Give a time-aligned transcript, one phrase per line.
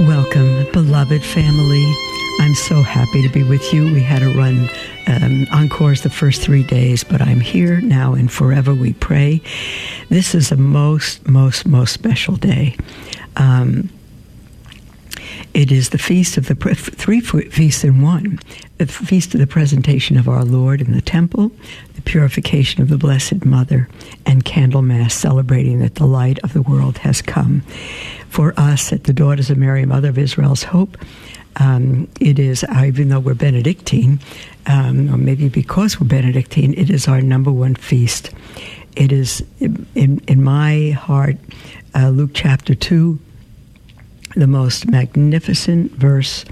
[0.00, 1.94] Welcome, beloved family.
[2.40, 3.84] I'm so happy to be with you.
[3.84, 4.68] We had a run
[5.06, 9.40] um, encores the first three days, but I'm here now and forever we pray.
[10.08, 12.76] This is a most, most, most special day.
[13.36, 13.88] Um,
[15.54, 18.40] it is the feast of the three feasts in one
[18.78, 21.52] the feast of the presentation of our Lord in the temple,
[22.04, 23.88] purification of the Blessed Mother,
[24.26, 27.60] and Candlemas celebrating that the light of the world has come.
[28.28, 30.96] For us at the Daughters of Mary, Mother of Israel's Hope,
[31.56, 34.20] um, it is, even though we're Benedictine,
[34.66, 38.30] um, or maybe because we're Benedictine, it is our number one feast.
[38.96, 41.36] It is, in, in my heart,
[41.94, 43.18] uh, Luke chapter 2,
[44.36, 46.44] the most magnificent verse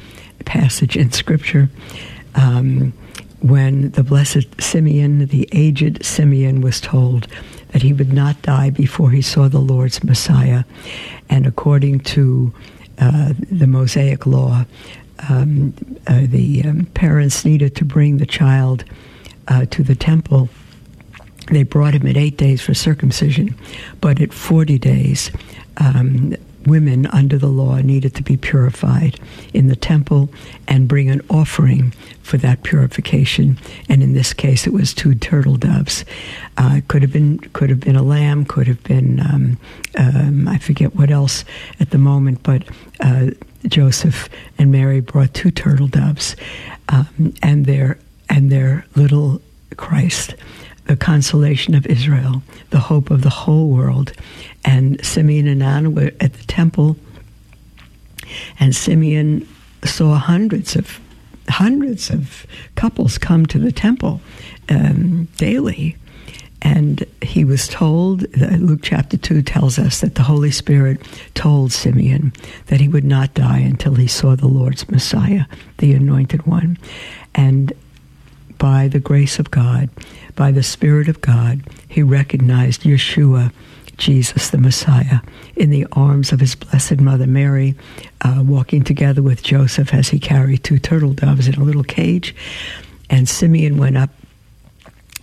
[0.44, 1.69] passage in Scripture.
[2.34, 2.92] Um,
[3.42, 7.26] when the blessed Simeon, the aged Simeon, was told
[7.68, 10.64] that he would not die before he saw the Lord's Messiah.
[11.28, 12.52] And according to
[12.98, 14.64] uh, the Mosaic law,
[15.28, 15.74] um,
[16.06, 18.84] uh, the um, parents needed to bring the child
[19.48, 20.48] uh, to the temple.
[21.48, 23.54] They brought him at eight days for circumcision,
[24.00, 25.30] but at 40 days,
[25.78, 26.34] um,
[26.66, 29.18] women under the law needed to be purified
[29.52, 30.30] in the temple
[30.69, 33.58] and bring an offering for that purification.
[33.88, 36.04] And in this case, it was two turtle doves.
[36.56, 39.58] Uh, could have been could have been a lamb, could have been um,
[39.98, 41.44] um, I forget what else
[41.80, 42.64] at the moment, but.
[43.00, 43.30] Uh,
[43.69, 46.34] Joseph and Mary brought two turtle doves
[46.88, 47.97] um, and their
[48.28, 49.41] and their little
[49.76, 50.34] Christ
[50.87, 54.12] the consolation of Israel, the hope of the whole world.
[54.65, 56.97] And Simeon and Anna were at the temple,
[58.61, 59.47] and Simeon
[59.84, 61.00] saw hundreds of
[61.49, 62.47] hundreds of
[62.77, 64.21] couples come to the temple
[64.69, 65.97] um, daily.
[66.65, 71.00] And he was told, Luke chapter 2 tells us that the Holy Spirit
[71.34, 72.33] told Simeon
[72.67, 75.47] that he would not die until he saw the Lord's Messiah,
[75.79, 76.79] the anointed one.
[77.34, 77.73] And
[78.59, 79.91] by the grace of God,
[80.37, 83.53] by the Spirit of God, he recognized Yeshua,
[84.02, 85.20] Jesus the Messiah,
[85.54, 87.76] in the arms of his blessed mother Mary,
[88.22, 92.34] uh, walking together with Joseph as he carried two turtle doves in a little cage.
[93.08, 94.10] And Simeon went up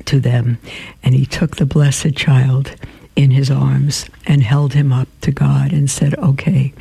[0.06, 0.60] to them
[1.04, 2.74] and he took the blessed child
[3.18, 6.72] in his arms and held him up to God and said, Okay,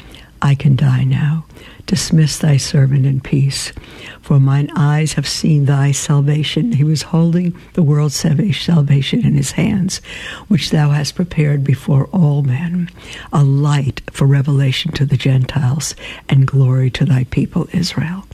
[0.40, 1.46] I can die now.
[1.88, 3.72] Dismiss thy servant in peace,
[4.20, 6.72] for mine eyes have seen thy salvation.
[6.72, 10.02] He was holding the world's salvation in his hands,
[10.48, 12.90] which thou hast prepared before all men,
[13.32, 15.94] a light for revelation to the Gentiles
[16.28, 18.26] and glory to thy people Israel.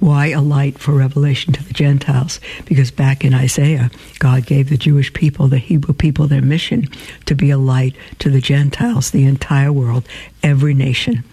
[0.00, 2.40] Why a light for revelation to the Gentiles?
[2.66, 6.86] Because back in Isaiah, God gave the Jewish people, the Hebrew people, their mission
[7.24, 10.06] to be a light to the Gentiles, the entire world,
[10.42, 11.24] every nation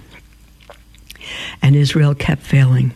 [1.62, 2.94] and Israel kept failing.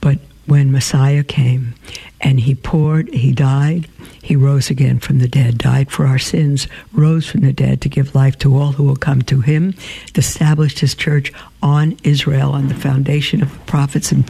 [0.00, 1.74] But when Messiah came
[2.20, 3.88] and he poured, he died,
[4.22, 7.88] he rose again from the dead, died for our sins, rose from the dead to
[7.88, 9.74] give life to all who will come to him,
[10.14, 11.32] established his church
[11.62, 14.24] on Israel on the foundation of the prophets and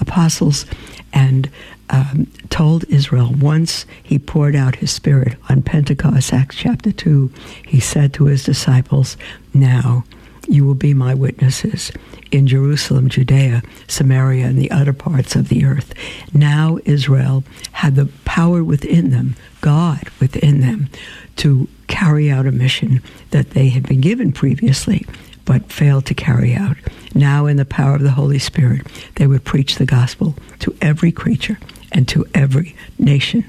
[0.00, 0.66] apostles,
[1.12, 1.50] and
[1.90, 7.30] um, told Israel once he poured out his spirit on Pentecost, Acts chapter 2,
[7.66, 9.16] he said to his disciples,
[9.52, 10.04] Now
[10.52, 11.90] you will be my witnesses
[12.30, 15.94] in Jerusalem, Judea, Samaria, and the other parts of the earth.
[16.34, 20.88] Now Israel had the power within them, God within them,
[21.36, 25.06] to carry out a mission that they had been given previously
[25.44, 26.76] but failed to carry out.
[27.14, 31.10] Now, in the power of the Holy Spirit, they would preach the gospel to every
[31.10, 31.58] creature
[31.90, 33.44] and to every nation.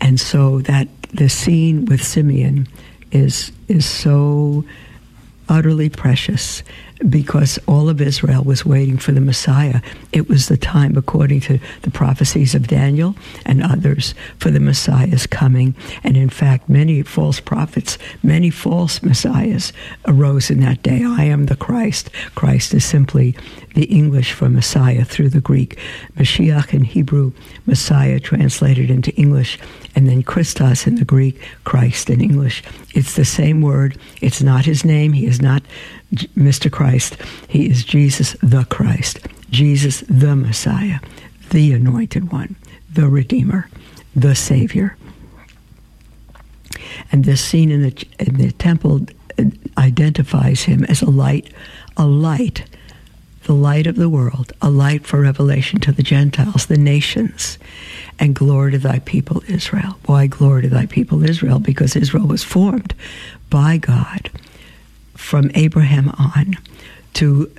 [0.00, 2.68] And so that the scene with Simeon
[3.10, 4.64] is is so
[5.48, 6.62] utterly precious
[7.08, 9.80] because all of Israel was waiting for the Messiah.
[10.12, 13.14] It was the time, according to the prophecies of Daniel
[13.44, 15.74] and others, for the Messiah's coming.
[16.02, 19.72] And in fact, many false prophets, many false messiahs
[20.06, 21.04] arose in that day.
[21.04, 22.10] I am the Christ.
[22.34, 23.36] Christ is simply
[23.74, 25.78] the English for Messiah through the Greek.
[26.16, 27.32] Mashiach in Hebrew,
[27.66, 29.58] Messiah translated into English,
[29.96, 32.62] and then Christos in the Greek, Christ in English.
[32.94, 33.98] It's the same word.
[34.20, 35.14] It's not his name.
[35.14, 35.62] He is not
[36.14, 36.70] Mr.
[36.70, 37.16] Christ,
[37.48, 39.18] he is Jesus the Christ,
[39.50, 41.00] Jesus the Messiah,
[41.50, 42.54] the Anointed One,
[42.92, 43.68] the Redeemer,
[44.14, 44.96] the Savior.
[47.10, 49.06] And this scene in the, in the temple
[49.38, 49.44] uh,
[49.76, 51.52] identifies him as a light,
[51.96, 52.64] a light,
[53.46, 57.58] the light of the world, a light for revelation to the Gentiles, the nations.
[58.18, 59.98] And glory to thy people Israel.
[60.06, 61.58] Why glory to thy people Israel?
[61.58, 62.94] Because Israel was formed
[63.50, 64.30] by God
[65.14, 66.56] from Abraham on
[67.14, 67.50] to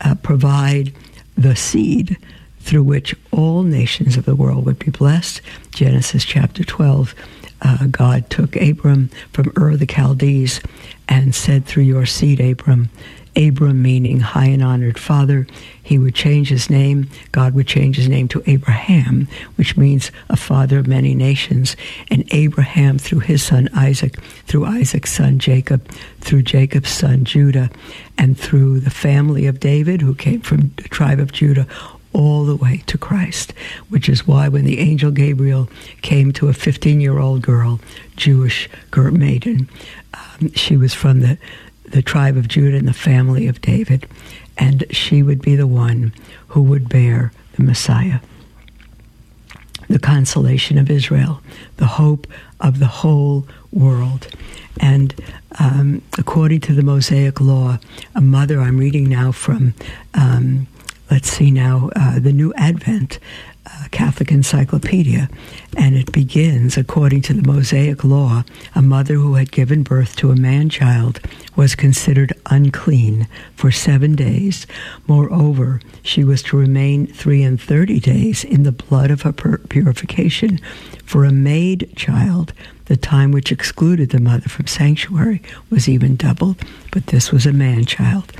[0.00, 0.92] uh, provide
[1.36, 2.16] the seed
[2.60, 5.40] through which all nations of the world would be blessed.
[5.72, 7.14] Genesis chapter 12
[7.60, 10.60] uh, God took Abram from Ur the Chaldees
[11.08, 12.90] and said, Through your seed, Abram,
[13.36, 15.46] Abram meaning high and honored father,
[15.82, 17.08] he would change his name.
[17.32, 21.76] God would change his name to Abraham, which means a father of many nations.
[22.10, 25.86] And Abraham, through his son Isaac, through Isaac's son Jacob,
[26.20, 27.70] through Jacob's son Judah,
[28.16, 31.66] and through the family of David, who came from the tribe of Judah,
[32.14, 33.52] all the way to Christ,
[33.88, 35.68] which is why when the angel Gabriel
[36.00, 37.80] came to a 15 year old girl,
[38.16, 39.68] Jewish maiden,
[40.14, 41.36] um, she was from the,
[41.94, 44.08] the tribe of Judah and the family of David,
[44.58, 46.12] and she would be the one
[46.48, 48.18] who would bear the Messiah.
[49.88, 51.40] The consolation of Israel,
[51.76, 52.26] the hope
[52.58, 54.26] of the whole world.
[54.80, 55.14] And
[55.60, 57.78] um, according to the Mosaic law,
[58.16, 59.74] a mother, I'm reading now from
[60.14, 60.66] um,
[61.12, 63.20] let's see now, uh, the New Advent
[63.66, 65.28] uh, Catholic Encyclopedia,
[65.76, 68.44] and it begins according to the Mosaic Law
[68.74, 71.20] a mother who had given birth to a man child
[71.56, 74.66] was considered unclean for seven days.
[75.06, 80.58] Moreover, she was to remain three and thirty days in the blood of her purification.
[81.04, 82.52] For a maid child,
[82.86, 85.40] the time which excluded the mother from sanctuary
[85.70, 86.56] was even doubled,
[86.90, 88.32] but this was a man child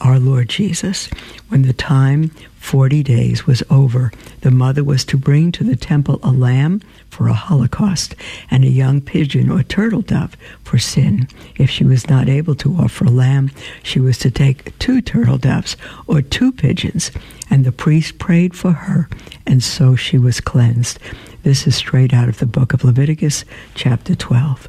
[0.00, 1.06] our Lord Jesus.
[1.48, 2.30] When the time,
[2.64, 6.80] 40 days, was over, the mother was to bring to the temple a lamb
[7.10, 8.16] for a holocaust
[8.50, 10.34] and a young pigeon or turtle dove
[10.64, 11.28] for sin.
[11.56, 13.50] If she was not able to offer a lamb,
[13.82, 15.76] she was to take two turtle doves
[16.06, 17.12] or two pigeons,
[17.50, 19.10] and the priest prayed for her,
[19.46, 20.98] and so she was cleansed.
[21.42, 23.44] This is straight out of the book of Leviticus,
[23.74, 24.68] chapter 12.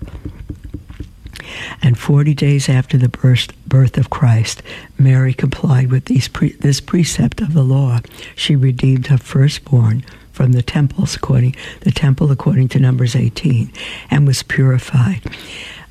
[1.82, 4.62] And 40 days after the birth, of Christ,
[4.98, 8.00] Mary complied with pre, this precept of the law.
[8.36, 13.72] She redeemed her firstborn from the temples according the temple according to Numbers 18
[14.12, 15.22] and was purified.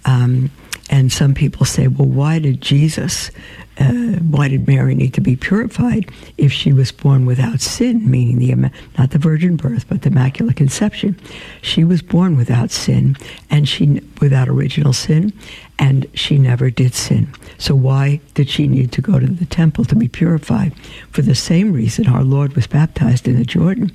[0.05, 0.51] Um,
[0.91, 3.31] and some people say, well, why did Jesus
[3.79, 3.93] uh,
[4.31, 6.09] why did Mary need to be purified
[6.39, 10.57] if she was born without sin, meaning the not the virgin birth, but the immaculate
[10.57, 11.19] conception?
[11.61, 13.17] She was born without sin,
[13.51, 15.33] and she without original sin,
[15.79, 17.33] and she never did sin.
[17.59, 20.73] So why did she need to go to the temple to be purified?
[21.11, 23.93] For the same reason our Lord was baptized in the Jordan.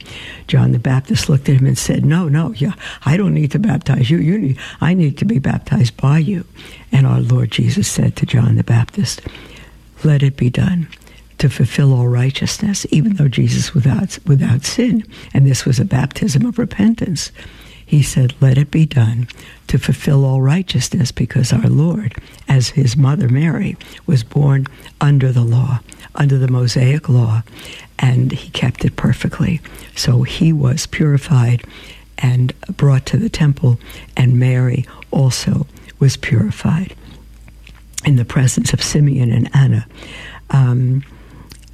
[0.48, 2.74] John the Baptist looked at him and said, "No, no, yeah,
[3.06, 4.18] I don't need to baptize you.
[4.18, 6.46] You need, I need to be baptized by you."
[6.92, 9.22] And our Lord Jesus said to John the Baptist
[10.04, 10.88] let it be done
[11.38, 15.04] to fulfill all righteousness, even though Jesus without without sin,
[15.34, 17.32] and this was a baptism of repentance.
[17.90, 19.28] He said, Let it be done
[19.66, 22.14] to fulfill all righteousness, because our Lord,
[22.48, 24.68] as his mother Mary, was born
[25.02, 25.80] under the law,
[26.14, 27.42] under the Mosaic law,
[27.98, 29.60] and he kept it perfectly.
[29.96, 31.64] So he was purified
[32.20, 33.80] and brought to the temple,
[34.16, 35.66] and Mary also
[35.98, 36.96] was purified
[38.06, 39.88] in the presence of Simeon and Anna.
[40.52, 41.04] Um,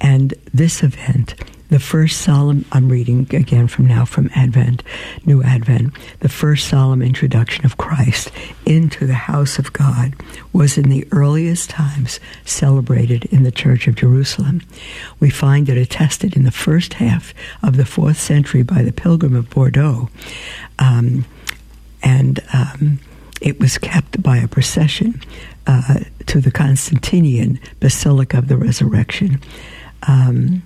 [0.00, 1.34] and this event,
[1.68, 4.82] the first solemn, I'm reading again from now from Advent,
[5.24, 8.30] New Advent, the first solemn introduction of Christ
[8.64, 10.14] into the house of God
[10.52, 14.62] was in the earliest times celebrated in the Church of Jerusalem.
[15.18, 19.34] We find it attested in the first half of the fourth century by the Pilgrim
[19.34, 20.08] of Bordeaux.
[20.78, 21.24] Um,
[22.02, 23.00] and um,
[23.40, 25.20] it was kept by a procession
[25.66, 29.40] uh, to the Constantinian Basilica of the Resurrection.
[30.06, 30.62] Um,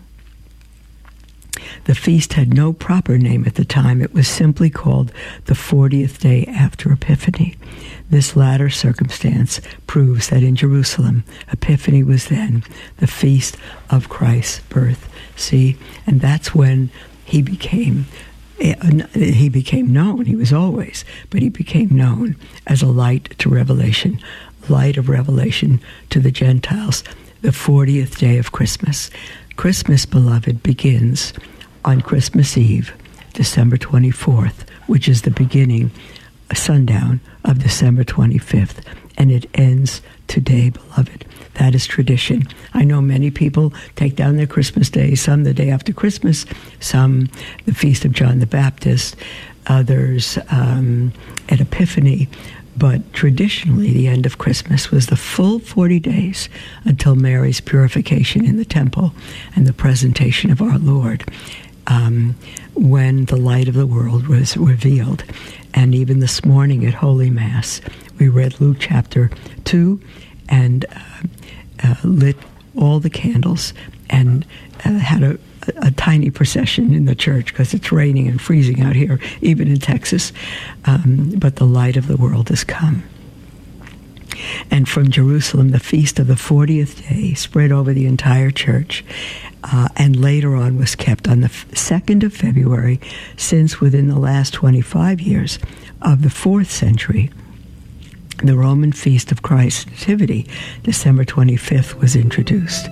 [1.85, 4.01] the feast had no proper name at the time.
[4.01, 5.13] It was simply called
[5.47, 7.57] the 40th day after Epiphany.
[8.11, 12.65] This latter circumstance proves that in Jerusalem, Epiphany was then
[12.99, 13.57] the feast
[13.89, 15.09] of Christ's birth.
[15.37, 15.77] See,
[16.07, 16.91] and that's when
[17.25, 18.07] he became
[18.61, 18.75] eh,
[19.15, 20.25] he became known.
[20.25, 24.21] He was always, but he became known as a light to revelation
[24.69, 25.81] light of revelation
[26.11, 27.03] to the Gentiles,
[27.43, 29.11] the 40th day of Christmas.
[29.61, 31.35] Christmas, beloved, begins
[31.85, 32.95] on Christmas Eve,
[33.35, 35.91] December 24th, which is the beginning,
[36.55, 38.83] sundown of December 25th,
[39.19, 41.27] and it ends today, beloved.
[41.57, 42.45] That is tradition.
[42.73, 46.47] I know many people take down their Christmas day, some the day after Christmas,
[46.81, 47.29] some
[47.67, 49.15] the Feast of John the Baptist,
[49.67, 51.13] others um,
[51.51, 52.31] at Epiphany.
[52.81, 56.49] But traditionally, the end of Christmas was the full 40 days
[56.85, 59.13] until Mary's purification in the temple
[59.55, 61.31] and the presentation of our Lord,
[61.89, 62.37] um,
[62.75, 65.25] when the light of the world was revealed.
[65.75, 67.83] And even this morning at Holy Mass,
[68.19, 69.31] we read Luke chapter
[69.65, 70.01] 2
[70.49, 71.23] and uh,
[71.85, 72.37] uh, lit
[72.75, 73.75] all the candles
[74.09, 74.47] and
[74.87, 78.97] uh, had a, a, tiny procession in the church because it's raining and freezing out
[78.97, 80.33] here, even in Texas.
[80.85, 83.03] Um, but the light of the world has come.
[84.71, 89.05] And from Jerusalem, the feast of the 40th day spread over the entire church.
[89.63, 92.99] Uh, and later on was kept on the 2nd of February,
[93.37, 95.59] since within the last 25 years
[96.01, 97.31] of the 4th century,
[98.43, 100.49] the Roman feast of Christ's Nativity,
[100.83, 102.89] December 25th, was introduced.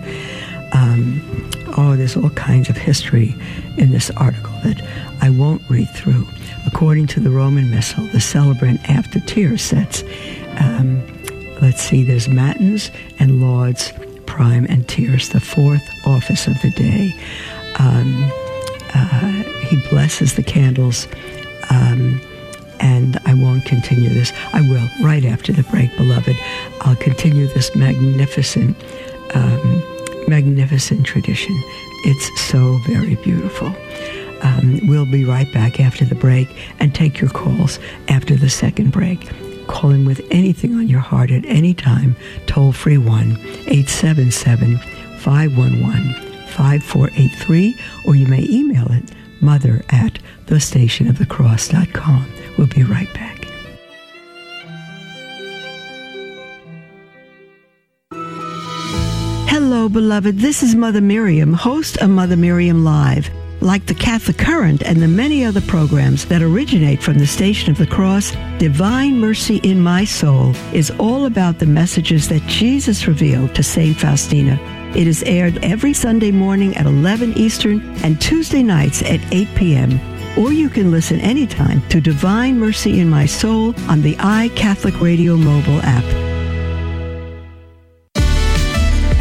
[0.72, 3.34] Um, oh, there's all kinds of history
[3.76, 4.82] in this article that
[5.20, 6.26] I won't read through.
[6.66, 10.02] According to the Roman Missal, the celebrant after tears sets,
[10.58, 11.02] um,
[11.62, 13.92] let's see, there's Matins and Lauds,
[14.26, 17.14] Prime and Tierce, the fourth office of the day.
[17.78, 18.30] Um,
[18.94, 21.06] uh, he blesses the candles.
[21.70, 22.20] Um,
[22.80, 24.32] and I won't continue this.
[24.52, 26.37] I will right after the break, beloved.
[26.82, 28.76] I'll continue this magnificent,
[29.34, 29.82] um,
[30.28, 31.54] magnificent tradition.
[32.04, 33.75] It's so very beautiful.
[34.42, 38.92] Um, we'll be right back after the break and take your calls after the second
[38.92, 39.28] break.
[39.66, 42.16] Call in with anything on your heart at any time.
[42.47, 44.78] Toll free 1 877
[45.18, 46.14] 511
[46.49, 49.04] 5483, or you may email it
[49.40, 52.32] mother at thestationofthecross.com.
[52.56, 53.38] We'll be right back.
[59.49, 60.37] Hello, beloved.
[60.37, 63.31] This is Mother Miriam, host of Mother Miriam Live.
[63.62, 67.78] Like the Catholic Current and the many other programs that originate from the Station of
[67.78, 73.55] the Cross, Divine Mercy in My Soul is all about the messages that Jesus revealed
[73.55, 73.97] to St.
[73.97, 74.61] Faustina.
[74.95, 79.99] It is aired every Sunday morning at 11 Eastern and Tuesday nights at 8 p.m
[80.37, 85.37] or you can listen anytime to Divine Mercy in My Soul on the iCatholic Radio
[85.37, 86.38] mobile app.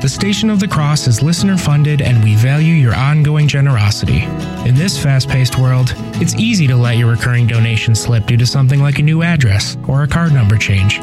[0.00, 4.22] The Station of the Cross is listener funded, and we value your ongoing generosity.
[4.64, 8.46] In this fast paced world, it's easy to let your recurring donation slip due to
[8.46, 11.00] something like a new address or a card number change.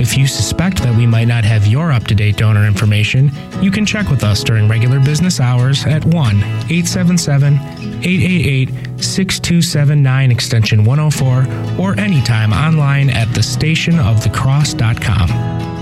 [0.00, 3.70] If you suspect that we might not have your up to date donor information, you
[3.70, 11.46] can check with us during regular business hours at 1 877 888 6279 extension 104
[11.78, 15.77] or anytime online at thestationofthecross.com.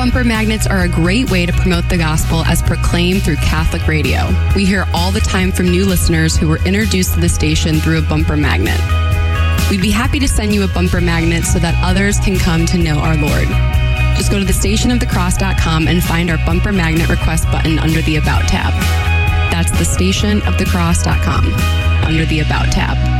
[0.00, 4.34] bumper magnets are a great way to promote the gospel as proclaimed through Catholic radio.
[4.56, 7.98] We hear all the time from new listeners who were introduced to the station through
[7.98, 8.80] a bumper magnet.
[9.68, 12.78] We'd be happy to send you a bumper magnet so that others can come to
[12.78, 13.48] know our Lord.
[14.16, 18.72] Just go to thestationofthecross.com and find our bumper magnet request button under the About tab.
[19.52, 21.52] That's thestationofthecross.com
[22.06, 23.19] under the About tab.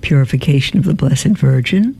[0.00, 1.98] purification of the Blessed Virgin,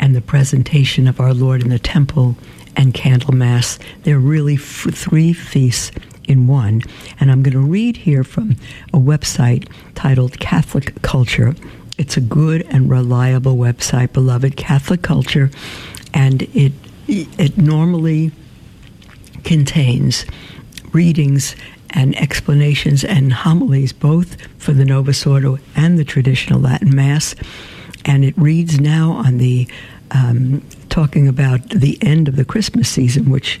[0.00, 2.36] and the presentation of our Lord in the temple
[2.76, 3.78] and Candlemas.
[4.02, 5.92] They're really f- three feasts
[6.26, 6.82] in one.
[7.20, 8.56] And I'm going to read here from
[8.92, 11.54] a website titled Catholic Culture.
[11.98, 15.50] It's a good and reliable website, beloved Catholic Culture,
[16.14, 16.72] and it
[17.08, 18.32] it normally
[19.44, 20.24] contains
[20.92, 21.56] readings
[21.92, 27.34] and explanations and homilies, both for the Novus Ordo and the traditional Latin Mass.
[28.04, 29.68] And it reads now on the
[30.10, 33.60] um, talking about the end of the Christmas season, which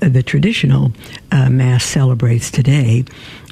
[0.00, 0.92] the traditional
[1.30, 3.04] uh, Mass celebrates today.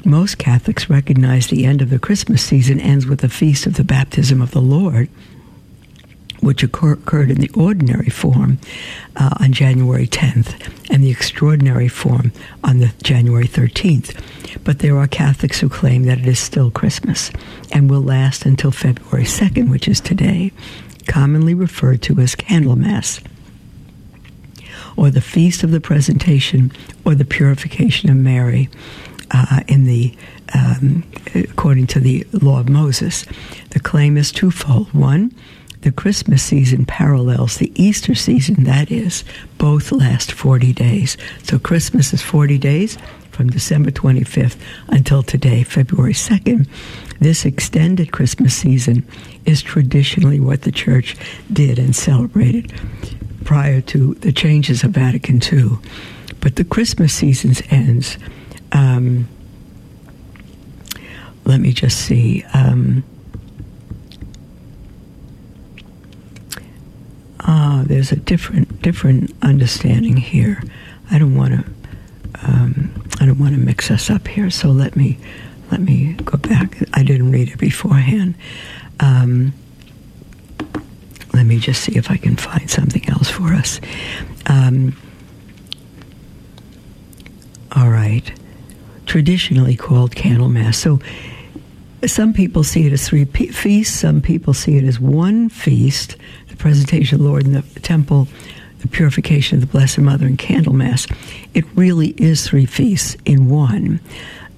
[0.05, 3.83] Most Catholics recognize the end of the Christmas season ends with the feast of the
[3.83, 5.09] baptism of the Lord
[6.43, 8.59] which occurred in the ordinary form
[9.15, 12.31] uh, on January 10th and the extraordinary form
[12.63, 14.19] on the January 13th.
[14.63, 17.31] But there are Catholics who claim that it is still Christmas
[17.71, 20.51] and will last until February 2nd, which is today,
[21.07, 23.21] commonly referred to as Candlemas
[24.95, 26.71] or the Feast of the Presentation
[27.05, 28.69] or the Purification of Mary
[29.31, 30.15] uh, in the
[30.53, 33.25] um, according to the law of Moses.
[33.71, 34.93] The claim is twofold.
[34.93, 35.33] One,
[35.83, 39.25] the Christmas season parallels the Easter season, that is,
[39.57, 41.17] both last 40 days.
[41.43, 42.97] So Christmas is 40 days
[43.31, 44.55] from December 25th
[44.87, 46.67] until today, February 2nd.
[47.19, 49.05] This extended Christmas season
[49.45, 51.17] is traditionally what the church
[51.51, 52.71] did and celebrated
[53.43, 55.77] prior to the changes of Vatican II.
[56.39, 58.17] But the Christmas season ends.
[58.71, 59.27] Um,
[61.43, 62.45] let me just see.
[62.53, 63.03] Um,
[67.43, 70.61] ah, there's a different different understanding here.
[71.11, 71.65] I don't want to.
[72.45, 74.49] Um, I don't want to mix us up here.
[74.49, 75.17] So let me
[75.71, 76.77] let me go back.
[76.93, 78.35] I didn't read it beforehand.
[78.99, 79.53] Um,
[81.33, 83.81] let me just see if I can find something else for us.
[84.45, 84.95] Um,
[87.75, 88.31] all right.
[89.05, 90.75] Traditionally called Candlemas.
[90.75, 90.99] So
[92.05, 96.17] some people see it as three feasts, some people see it as one feast
[96.63, 98.25] presentation of the Lord in the temple,
[98.79, 101.13] the purification of the Blessed Mother, and Candlemas.
[101.53, 103.99] It really is three feasts in one.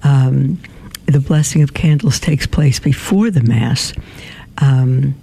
[0.04, 0.60] Um,
[1.06, 3.92] the blessing of candles takes place before the Mass.
[4.58, 5.16] Um,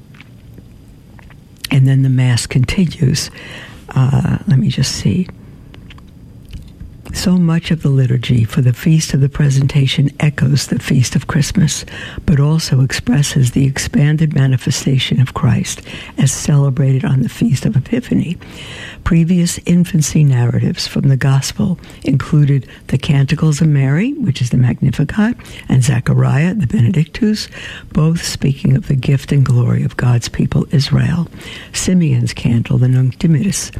[1.71, 3.31] and then the Mass continues.
[3.95, 5.29] Uh, let me just see.
[7.13, 11.27] So much of the liturgy for the Feast of the Presentation echoes the Feast of
[11.27, 11.85] Christmas,
[12.25, 15.81] but also expresses the expanded manifestation of Christ
[16.17, 18.37] as celebrated on the Feast of Epiphany.
[19.05, 25.37] Previous infancy narratives from the Gospel included the Canticles of Mary, which is the Magnificat,
[25.69, 27.47] and Zechariah, the Benedictus,
[27.93, 31.29] both speaking of the gift and glory of God's people Israel.
[31.73, 33.71] Simeon's canticle, the Nunc Dimittis,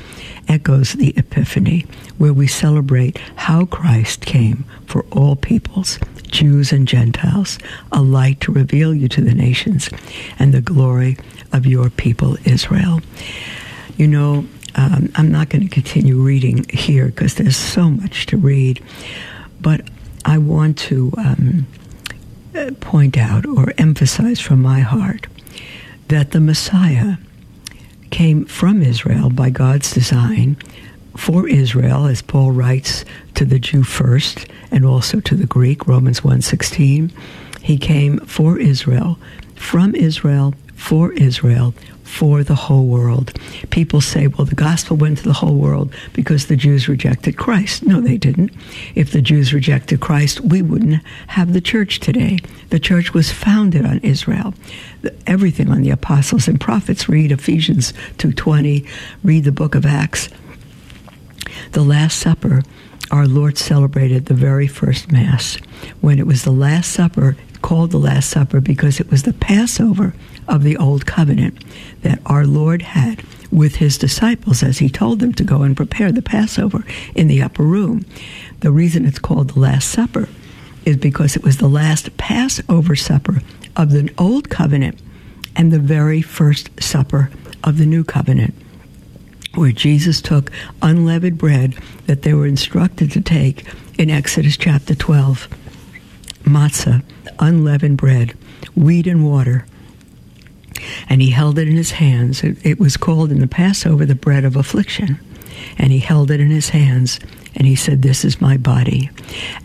[0.48, 1.86] echoes the Epiphany,
[2.17, 7.59] where we celebrate how Christ came for all peoples, Jews and Gentiles,
[7.91, 9.89] a light to reveal you to the nations
[10.39, 11.17] and the glory
[11.51, 13.01] of your people Israel.
[13.97, 18.38] You know, um, I'm not going to continue reading here because there's so much to
[18.38, 18.83] read,
[19.62, 19.81] but
[20.25, 21.67] I want to um,
[22.79, 25.27] point out or emphasize from my heart
[26.07, 27.17] that the Messiah
[28.09, 30.57] came from Israel by God's design
[31.15, 36.21] for Israel, as Paul writes to the Jew first and also to the Greek, Romans
[36.21, 37.12] 1.16.
[37.62, 39.17] He came for Israel,
[39.56, 41.73] from Israel, for Israel,
[42.04, 43.34] for the whole world.
[43.71, 47.84] People say, well, the gospel went to the whole world because the Jews rejected Christ.
[47.84, 48.52] No, they didn't.
[48.93, 52.38] If the Jews rejected Christ, we wouldn't have the church today.
[52.69, 54.54] The church was founded on Israel.
[55.26, 57.10] Everything on the apostles and prophets.
[57.10, 58.88] Read Ephesians 2.20.
[59.23, 60.30] Read the book of Acts.
[61.71, 62.63] The Last Supper,
[63.12, 65.58] our Lord celebrated the very first Mass
[66.01, 70.13] when it was the Last Supper called the Last Supper because it was the Passover
[70.47, 71.63] of the Old Covenant
[72.01, 76.12] that our Lord had with his disciples as he told them to go and prepare
[76.12, 76.84] the Passover
[77.15, 78.06] in the upper room.
[78.60, 80.27] The reason it's called the Last Supper
[80.86, 83.41] is because it was the last Passover supper
[83.75, 84.99] of the Old Covenant
[85.56, 87.32] and the very first supper
[87.63, 88.53] of the New Covenant,
[89.55, 91.75] where Jesus took unleavened bread
[92.07, 93.65] that they were instructed to take
[93.97, 95.47] in Exodus chapter 12
[96.43, 97.03] matzah,
[97.39, 98.31] unleavened bread,
[98.75, 99.65] wheat and water,
[101.07, 102.43] and he held it in his hands.
[102.43, 105.19] It, it, was called in the Passover the bread of affliction.
[105.77, 107.19] And he held it in his hands
[107.55, 109.09] and he said, This is my body.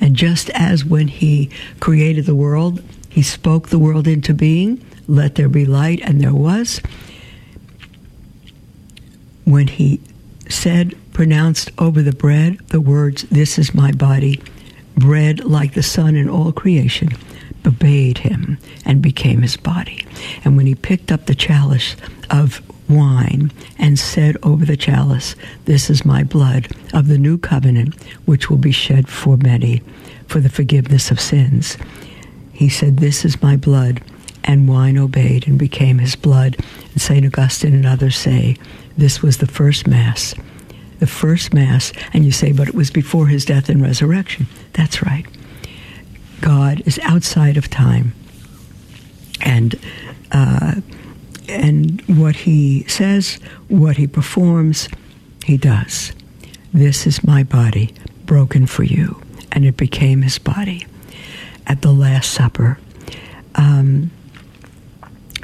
[0.01, 5.35] And just as when he created the world, he spoke the world into being, let
[5.35, 6.81] there be light, and there was.
[9.49, 9.99] When he
[10.51, 14.43] said, pronounced over the bread the words, This is my body,
[14.95, 17.09] bread like the sun in all creation,
[17.67, 20.07] obeyed him and became his body.
[20.45, 21.97] And when he picked up the chalice
[22.29, 25.35] of wine and said over the chalice,
[25.65, 27.95] This is my blood of the new covenant,
[28.27, 29.81] which will be shed for many
[30.27, 31.79] for the forgiveness of sins.
[32.53, 34.03] He said, This is my blood,
[34.45, 36.59] and wine obeyed and became his blood.
[36.93, 37.25] And St.
[37.25, 38.59] Augustine and others say,
[38.99, 40.35] This was the first Mass.
[40.99, 44.49] The first Mass, and you say, but it was before his death and resurrection.
[44.73, 45.25] That's right.
[46.41, 48.13] God is outside of time.
[49.41, 49.79] And
[50.33, 50.75] uh,
[51.49, 54.89] and what he says, what he performs,
[55.45, 56.13] he does.
[56.75, 57.95] This is my body
[58.27, 59.23] broken for you.
[59.53, 60.87] And it became his body.
[61.67, 62.79] At the Last Supper,
[63.55, 64.11] um,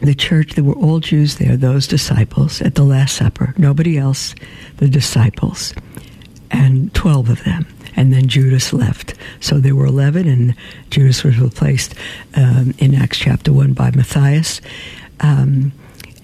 [0.03, 3.55] the church, there were all Jews there, those disciples at the Last Supper.
[3.57, 4.35] Nobody else,
[4.79, 5.75] the disciples.
[6.51, 7.67] And 12 of them.
[7.97, 9.15] And then Judas left.
[9.41, 10.55] So there were 11, and
[10.91, 11.95] Judas was replaced
[12.35, 14.61] um, in Acts chapter 1 by Matthias.
[15.21, 15.73] Um,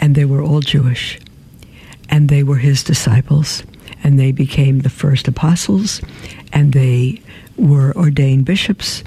[0.01, 1.19] and they were all Jewish.
[2.09, 3.63] And they were his disciples.
[4.03, 6.01] And they became the first apostles.
[6.53, 7.23] And they
[7.57, 9.05] were ordained bishops.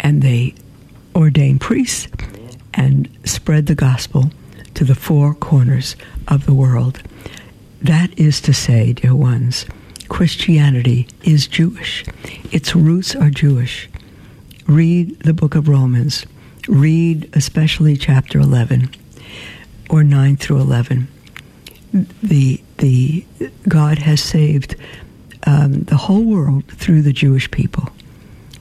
[0.00, 0.54] And they
[1.14, 2.08] ordained priests
[2.74, 4.30] and spread the gospel
[4.74, 5.96] to the four corners
[6.28, 7.02] of the world.
[7.82, 9.66] That is to say, dear ones,
[10.08, 12.04] Christianity is Jewish.
[12.50, 13.88] Its roots are Jewish.
[14.66, 16.26] Read the book of Romans.
[16.68, 18.90] Read especially chapter 11
[19.88, 21.08] or 9 through 11.
[22.22, 23.24] The, the,
[23.68, 24.76] God has saved
[25.46, 27.88] um, the whole world through the Jewish people.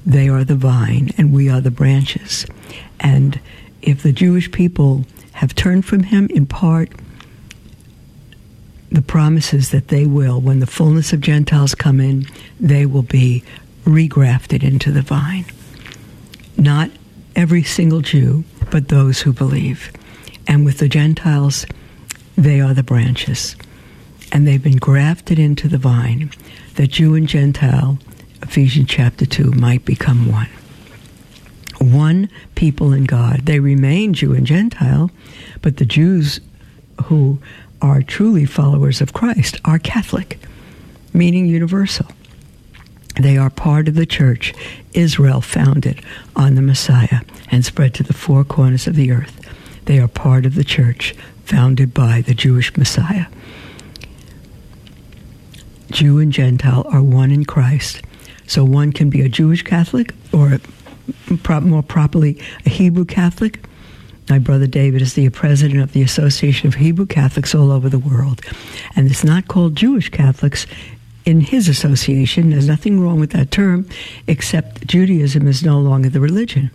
[0.06, 2.46] They are the vine, and we are the branches.
[3.00, 3.40] And
[3.82, 6.92] if the Jewish people have turned from him in part,
[8.92, 12.26] the promises that they will, when the fullness of Gentiles come in,
[12.60, 13.44] they will be
[13.86, 15.46] regrafted into the vine.
[16.58, 16.90] Not
[17.36, 19.92] every single Jew, but those who believe.
[20.48, 21.66] And with the Gentiles,
[22.36, 23.56] they are the branches.
[24.32, 26.32] And they've been grafted into the vine,
[26.76, 28.00] that Jew and Gentile,
[28.42, 30.50] Ephesians chapter 2, might become one
[31.80, 33.46] one people in God.
[33.46, 35.12] They remain Jew and Gentile,
[35.62, 36.40] but the Jews
[37.06, 37.40] who
[37.82, 40.40] are truly followers of Christ are Catholic,
[41.14, 42.08] meaning universal.
[43.20, 44.54] They are part of the church
[44.94, 46.02] Israel founded
[46.36, 49.42] on the Messiah and spread to the four corners of the earth.
[49.86, 53.26] They are part of the church founded by the Jewish Messiah.
[55.92, 58.02] Jew and Gentile are one in Christ.
[58.46, 60.60] So one can be a Jewish Catholic or
[61.64, 63.64] more properly a Hebrew Catholic.
[64.30, 67.98] My brother David is the president of the Association of Hebrew Catholics all over the
[67.98, 68.42] world.
[68.96, 70.68] And it's not called Jewish Catholics
[71.26, 72.50] in his association.
[72.50, 73.88] There's nothing wrong with that term,
[74.28, 76.70] except Judaism is no longer the religion.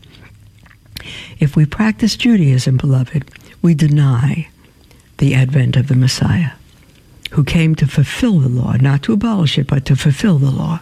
[1.38, 3.31] If we practice Judaism, beloved,
[3.62, 4.49] we deny
[5.18, 6.53] the advent of the Messiah,
[7.31, 10.81] who came to fulfill the law, not to abolish it, but to fulfill the law.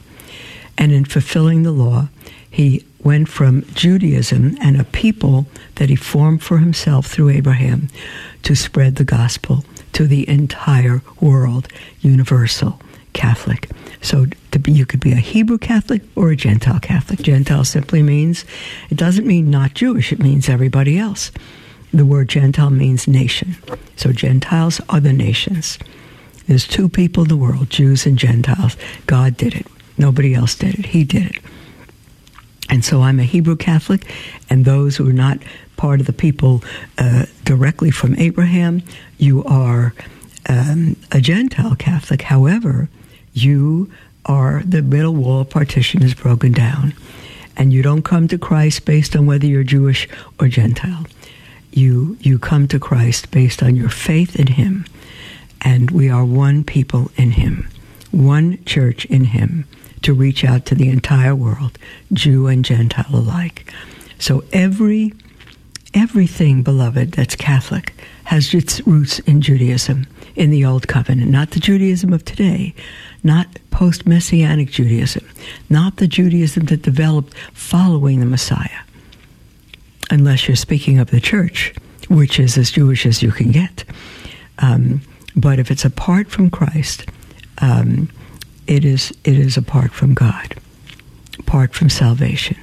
[0.79, 2.09] And in fulfilling the law,
[2.51, 7.88] he went from Judaism and a people that he formed for himself through Abraham
[8.43, 11.69] to spread the gospel to the entire world,
[12.01, 12.81] universal
[13.12, 13.69] Catholic.
[14.01, 14.27] So
[14.62, 17.21] be, you could be a Hebrew Catholic or a Gentile Catholic.
[17.21, 18.45] Gentile simply means,
[18.91, 21.31] it doesn't mean not Jewish, it means everybody else.
[21.93, 23.57] The word Gentile means nation.
[23.97, 25.79] So Gentiles are the nations.
[26.49, 28.77] There's two people in the world, Jews and Gentiles.
[29.07, 29.67] God did it.
[29.99, 30.87] Nobody else did it.
[30.87, 31.43] He did it.
[32.73, 34.11] And so I'm a Hebrew Catholic,
[34.49, 35.39] and those who are not
[35.77, 36.65] part of the people
[36.97, 38.83] uh, directly from Abraham,
[39.19, 39.93] you are
[40.49, 42.23] um, a Gentile Catholic.
[42.23, 42.89] However,
[43.35, 43.93] you
[44.25, 46.95] are the middle wall partition is broken down,
[47.59, 50.09] and you don't come to Christ based on whether you're Jewish
[50.41, 51.05] or Gentile.
[51.73, 54.87] You you come to Christ based on your faith in Him,
[55.61, 57.69] and we are one people in Him,
[58.13, 59.67] one church in Him
[60.03, 61.79] to reach out to the entire world,
[62.12, 63.73] Jew and Gentile alike.
[64.19, 65.12] So every
[65.95, 67.93] everything, beloved, that's Catholic
[68.25, 72.75] has its roots in Judaism, in the Old Covenant, not the Judaism of today,
[73.23, 75.29] not post Messianic Judaism,
[75.69, 78.81] not the Judaism that developed following the Messiah,
[80.11, 81.75] unless you're speaking of the church,
[82.09, 83.85] which is as Jewish as you can get.
[84.59, 85.03] Um,
[85.37, 87.07] but if it's apart from Christ,
[87.59, 88.09] um,
[88.73, 90.55] it is it is apart from God,
[91.39, 92.57] apart from salvation.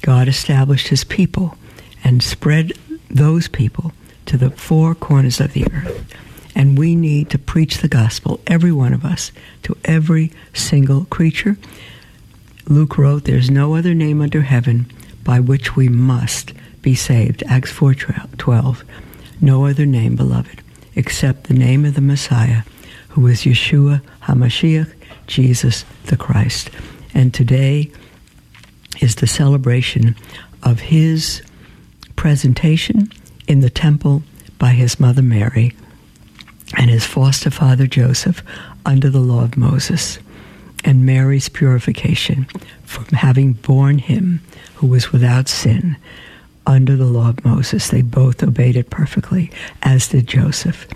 [0.00, 1.58] God established his people
[2.02, 2.72] and spread
[3.10, 3.92] those people
[4.26, 6.10] to the four corners of the earth.
[6.54, 9.30] And we need to preach the gospel, every one of us,
[9.64, 11.58] to every single creature.
[12.66, 14.90] Luke wrote, There's no other name under heaven
[15.22, 17.42] by which we must be saved.
[17.46, 18.84] Acts 4 12.
[19.40, 20.62] No other name, beloved,
[20.94, 22.62] except the name of the Messiah,
[23.10, 24.92] who is Yeshua HaMashiach,
[25.32, 26.70] Jesus the Christ.
[27.14, 27.90] And today
[29.00, 30.14] is the celebration
[30.62, 31.42] of his
[32.16, 33.10] presentation
[33.48, 34.22] in the temple
[34.58, 35.74] by his mother Mary
[36.76, 38.42] and his foster father Joseph
[38.84, 40.18] under the law of Moses,
[40.84, 42.46] and Mary's purification
[42.84, 44.42] from having borne him
[44.74, 45.96] who was without sin
[46.66, 47.88] under the law of Moses.
[47.88, 49.50] They both obeyed it perfectly,
[49.82, 50.86] as did Joseph.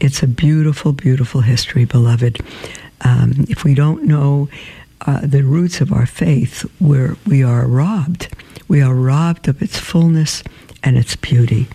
[0.00, 2.40] It's a beautiful, beautiful history, beloved.
[3.02, 4.48] Um, if we don't know
[5.06, 8.28] uh, the roots of our faith, where we are robbed,
[8.68, 10.42] we are robbed of its fullness
[10.82, 11.68] and its beauty.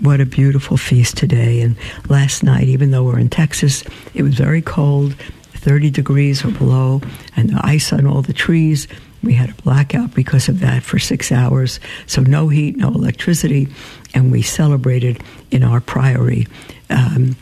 [0.00, 1.60] What a beautiful feast today.
[1.60, 1.76] And
[2.08, 5.14] last night, even though we're in Texas, it was very cold,
[5.54, 7.00] 30 degrees or below,
[7.36, 8.88] and the ice on all the trees.
[9.22, 11.78] We had a blackout because of that for six hours.
[12.06, 13.68] So no heat, no electricity.
[14.14, 15.22] And we celebrated
[15.52, 16.48] in our priory
[16.90, 17.36] um,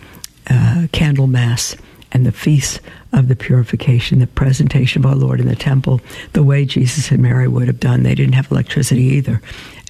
[0.48, 1.78] uh, Candlemas
[2.12, 2.80] and the feast
[3.12, 6.00] of the purification, the presentation of our Lord in the temple,
[6.32, 8.02] the way Jesus and Mary would have done.
[8.02, 9.42] They didn't have electricity either,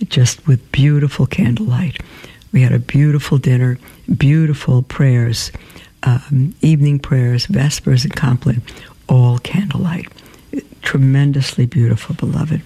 [0.09, 2.01] just with beautiful candlelight.
[2.53, 3.79] We had a beautiful dinner,
[4.17, 5.53] beautiful prayers,
[6.03, 8.63] um, evening prayers, vespers, and compline,
[9.09, 10.09] all candlelight.
[10.83, 12.63] Tremendously beautiful, beloved.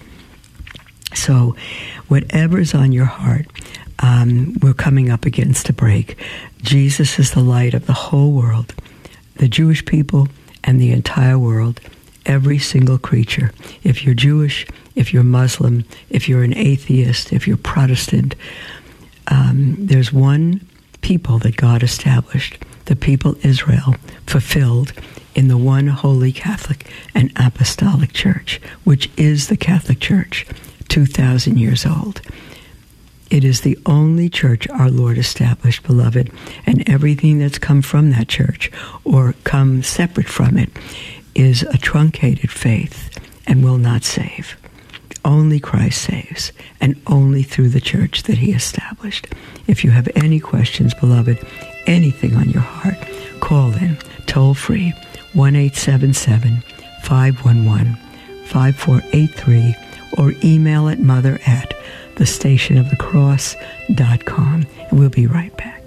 [1.13, 1.55] So,
[2.07, 3.45] whatever's on your heart,
[3.99, 6.17] um, we're coming up against a break.
[6.61, 8.73] Jesus is the light of the whole world,
[9.35, 10.27] the Jewish people,
[10.65, 11.79] and the entire world,
[12.25, 13.51] every single creature.
[13.83, 18.35] If you're Jewish, if you're Muslim, if you're an atheist, if you're Protestant,
[19.27, 20.67] um, there's one
[21.01, 24.91] people that God established, the people Israel, fulfilled
[25.35, 30.47] in the one holy Catholic and Apostolic Church, which is the Catholic Church,
[30.87, 32.21] 2,000 years old.
[33.29, 36.31] It is the only church our Lord established, beloved,
[36.65, 38.71] and everything that's come from that church
[39.03, 40.69] or come separate from it
[41.33, 44.55] is a truncated faith and will not save.
[45.23, 49.27] Only Christ saves, and only through the church that he established.
[49.65, 51.43] If you have any questions, beloved,
[51.87, 52.97] anything on your heart,
[53.39, 54.93] call in toll free
[55.33, 56.61] 1 877
[57.03, 57.95] 511
[58.45, 59.75] 5483
[60.17, 61.73] or email at mother at
[62.15, 64.67] thestationofthecross.com.
[64.89, 65.84] And we'll be right back.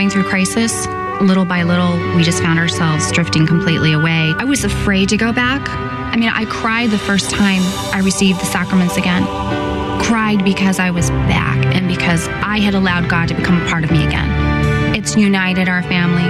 [0.00, 0.86] Going through crisis.
[1.20, 4.32] Little by little, we just found ourselves drifting completely away.
[4.38, 5.68] I was afraid to go back.
[5.68, 7.60] I mean, I cried the first time
[7.92, 9.26] I received the sacraments again.
[10.00, 13.84] Cried because I was back and because I had allowed God to become a part
[13.84, 14.94] of me again.
[14.94, 16.24] It's united our family.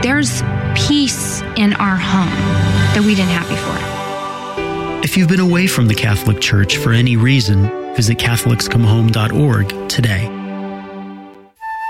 [0.00, 0.42] There's
[0.74, 2.34] peace in our home
[2.94, 5.04] that we didn't have before.
[5.04, 10.43] If you've been away from the Catholic Church for any reason, visit CatholicsComeHome.org today.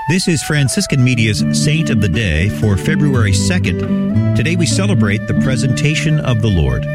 [0.07, 4.35] This is Franciscan Media's Saint of the Day for February 2nd.
[4.35, 6.85] Today we celebrate the presentation of the Lord.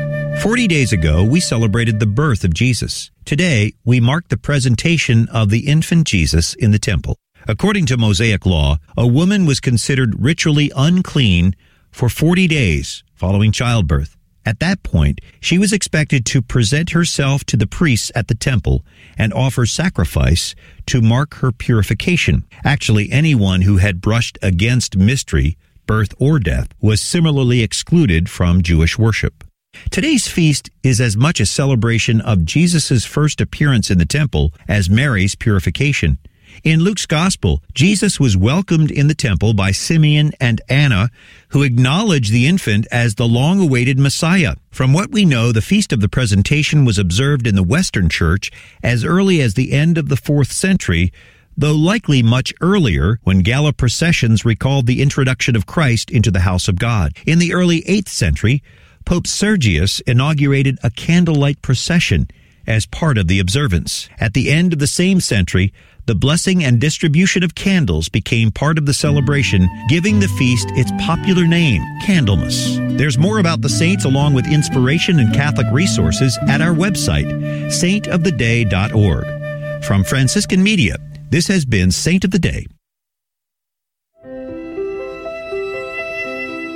[0.41, 3.11] Forty days ago, we celebrated the birth of Jesus.
[3.25, 7.17] Today, we mark the presentation of the infant Jesus in the temple.
[7.49, 11.57] According to Mosaic law, a woman was considered ritually unclean
[11.91, 14.17] for 40 days following childbirth.
[14.47, 18.85] At that point, she was expected to present herself to the priests at the temple
[19.19, 20.55] and offer sacrifice
[20.87, 22.45] to mark her purification.
[22.65, 28.99] Actually, anyone who had brushed against mystery, birth, or death was similarly excluded from Jewish
[28.99, 29.45] worship.
[29.91, 34.91] Today's feast is as much a celebration of Jesus' first appearance in the temple as
[34.91, 36.19] Mary's purification.
[36.63, 41.11] In Luke's Gospel, Jesus was welcomed in the temple by Simeon and Anna,
[41.49, 44.57] who acknowledged the infant as the long awaited Messiah.
[44.71, 48.51] From what we know, the Feast of the Presentation was observed in the Western Church
[48.83, 51.13] as early as the end of the fourth century,
[51.57, 56.69] though likely much earlier when gala processions recalled the introduction of Christ into the house
[56.69, 57.17] of God.
[57.27, 58.63] In the early 8th century,
[59.05, 62.29] Pope Sergius inaugurated a candlelight procession
[62.67, 64.09] as part of the observance.
[64.19, 65.73] At the end of the same century,
[66.07, 70.91] the blessing and distribution of candles became part of the celebration, giving the feast its
[71.01, 72.79] popular name, Candlemas.
[72.97, 77.29] There's more about the saints along with inspiration and Catholic resources at our website,
[77.69, 79.85] saintoftheday.org.
[79.85, 80.97] From Franciscan Media,
[81.31, 82.67] this has been Saint of the Day.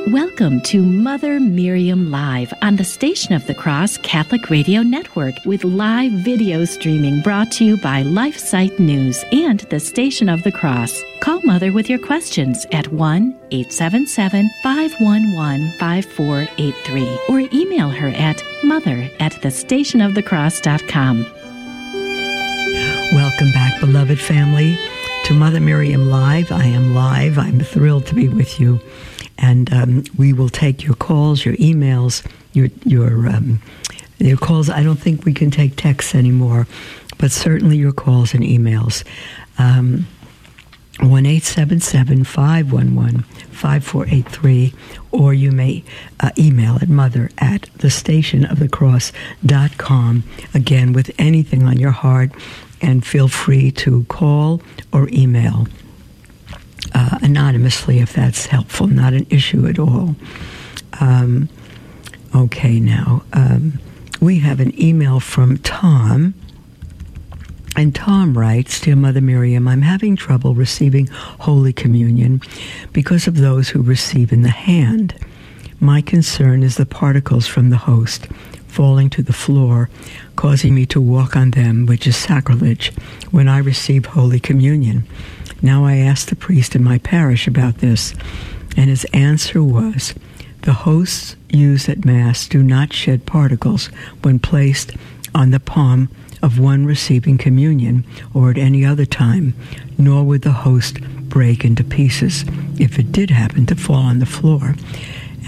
[0.09, 5.65] Welcome to Mother Miriam Live on the Station of the Cross Catholic Radio Network with
[5.65, 11.03] live video streaming brought to you by LifeSite News and the Station of the Cross.
[11.21, 19.09] Call Mother with your questions at 1 877 511 5483 or email her at mother
[19.21, 21.27] at thestationofthecross.com.
[23.15, 24.77] Welcome back, beloved family,
[25.25, 26.53] to Mother Miriam Live.
[26.53, 27.39] I am live.
[27.39, 28.81] I'm thrilled to be with you
[29.39, 33.61] and um, we will take your calls, your emails, your your um,
[34.19, 34.71] your calls.
[34.71, 36.67] I don't think we can take texts anymore,
[37.19, 39.05] but certainly your calls and emails.
[39.59, 40.07] Um,
[41.01, 44.73] one eight seven seven five one one five four eight three,
[45.11, 45.83] or you may
[46.21, 49.13] uh, email at mother at the station of the cross
[49.45, 50.23] dot com.
[50.55, 52.31] Again, with anything on your heart,
[52.81, 55.67] and feel free to call or email
[56.95, 60.15] uh, anonymously if that's helpful, not an issue at all.
[61.01, 61.49] Um,
[62.35, 63.79] okay, now um,
[64.21, 66.35] we have an email from Tom.
[67.77, 72.41] And Tom writes, Dear Mother Miriam, I'm having trouble receiving Holy Communion
[72.93, 75.15] because of those who receive in the hand.
[75.81, 78.29] My concern is the particles from the host
[78.69, 79.89] falling to the floor,
[80.37, 82.93] causing me to walk on them, which is sacrilege,
[83.31, 85.05] when I receive Holy Communion.
[85.65, 88.15] Now I asked the priest in my parish about this,
[88.77, 90.13] and his answer was
[90.61, 93.87] the hosts used at Mass do not shed particles
[94.21, 94.93] when placed
[95.35, 96.11] on the palm
[96.43, 99.55] of one receiving communion or at any other time,
[99.97, 101.01] nor would the host
[101.31, 102.45] break into pieces
[102.79, 104.75] if it did happen to fall on the floor.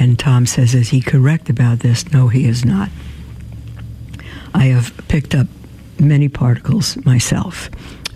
[0.00, 2.10] And Tom says, is he correct about this?
[2.10, 2.88] No, he is not.
[4.54, 5.46] I have picked up
[5.98, 7.68] many particles myself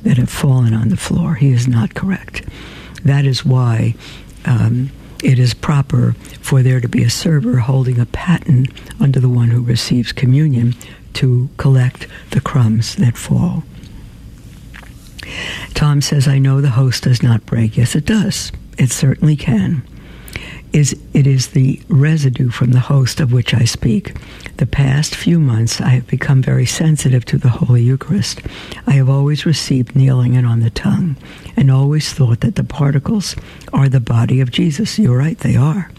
[0.03, 1.35] that have fallen on the floor.
[1.35, 2.47] He is not correct.
[3.05, 3.95] That is why
[4.45, 4.91] um,
[5.23, 8.67] it is proper for there to be a server holding a paten
[8.99, 10.75] under the one who receives communion
[11.15, 13.65] to collect the crumbs that fall.
[15.75, 17.77] Tom says, I know the host does not break.
[17.77, 18.53] Yes, it does.
[18.79, 19.83] It certainly can
[20.73, 24.17] is it is the residue from the host of which I speak.
[24.57, 28.43] The past few months I have become very sensitive to the Holy Eucharist.
[28.87, 31.17] I have always received kneeling and on the tongue,
[31.57, 33.37] and always thought that the particles
[33.73, 34.99] are the body of Jesus.
[34.99, 35.91] You're right, they are.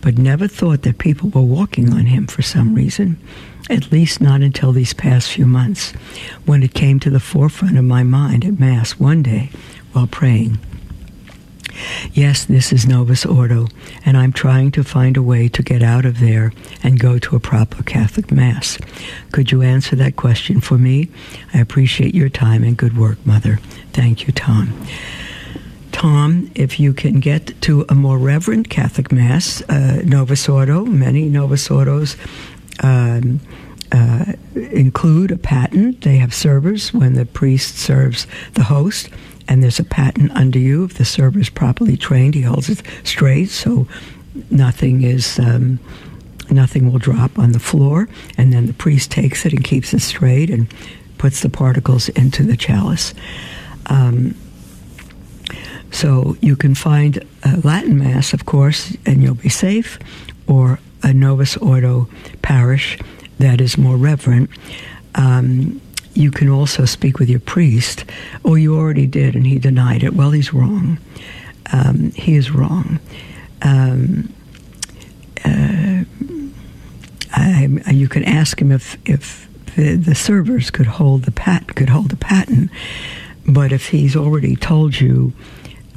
[0.00, 3.18] But never thought that people were walking on him for some reason.
[3.70, 5.92] At least not until these past few months,
[6.44, 9.50] when it came to the forefront of my mind at Mass one day
[9.92, 10.58] while praying.
[12.12, 13.68] Yes, this is Novus Ordo,
[14.04, 17.36] and I'm trying to find a way to get out of there and go to
[17.36, 18.78] a proper Catholic Mass.
[19.32, 21.08] Could you answer that question for me?
[21.52, 23.58] I appreciate your time and good work, Mother.
[23.92, 24.72] Thank you, Tom.
[25.92, 31.28] Tom, if you can get to a more reverent Catholic Mass, uh, Novus Ordo, many
[31.28, 32.16] Novus Ordos
[32.82, 33.40] um,
[33.92, 35.98] uh, include a paten.
[36.00, 39.08] They have servers when the priest serves the host
[39.48, 40.84] and there's a paten under you.
[40.84, 43.86] If the server is properly trained, he holds it straight, so
[44.50, 45.78] nothing is um,
[46.50, 48.08] nothing will drop on the floor.
[48.36, 50.72] And then the priest takes it and keeps it straight and
[51.18, 53.14] puts the particles into the chalice.
[53.86, 54.34] Um,
[55.90, 59.98] so you can find a Latin Mass, of course, and you'll be safe,
[60.48, 62.08] or a Novus Ordo
[62.42, 62.98] parish
[63.38, 64.50] that is more reverent.
[65.14, 65.80] Um,
[66.14, 68.04] you can also speak with your priest,
[68.42, 70.14] or you already did and he denied it.
[70.14, 70.98] Well, he's wrong.
[71.72, 73.00] Um, he is wrong.
[73.62, 74.32] Um,
[75.44, 76.04] uh,
[77.32, 81.88] I, you can ask him if if the, the servers could hold the pat could
[81.88, 82.70] hold the paten,
[83.46, 85.32] but if he's already told you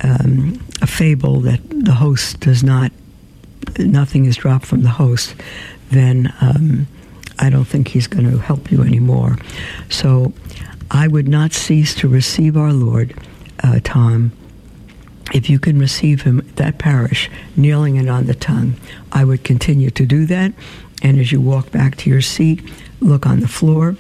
[0.04, 2.92] um, a fable that the host does not,
[3.78, 5.36] nothing is dropped from the host,
[5.92, 6.88] then um,
[7.40, 9.38] I don't think he's going to help you anymore.
[9.90, 10.34] So
[10.90, 13.14] I would not cease to receive our Lord,
[13.64, 14.32] uh, Tom.
[15.34, 18.76] If you can receive him at that parish, kneeling it on the tongue,
[19.12, 20.54] I would continue to do that.
[21.04, 22.62] And as you walk back to your seat,
[23.02, 23.96] look on the floor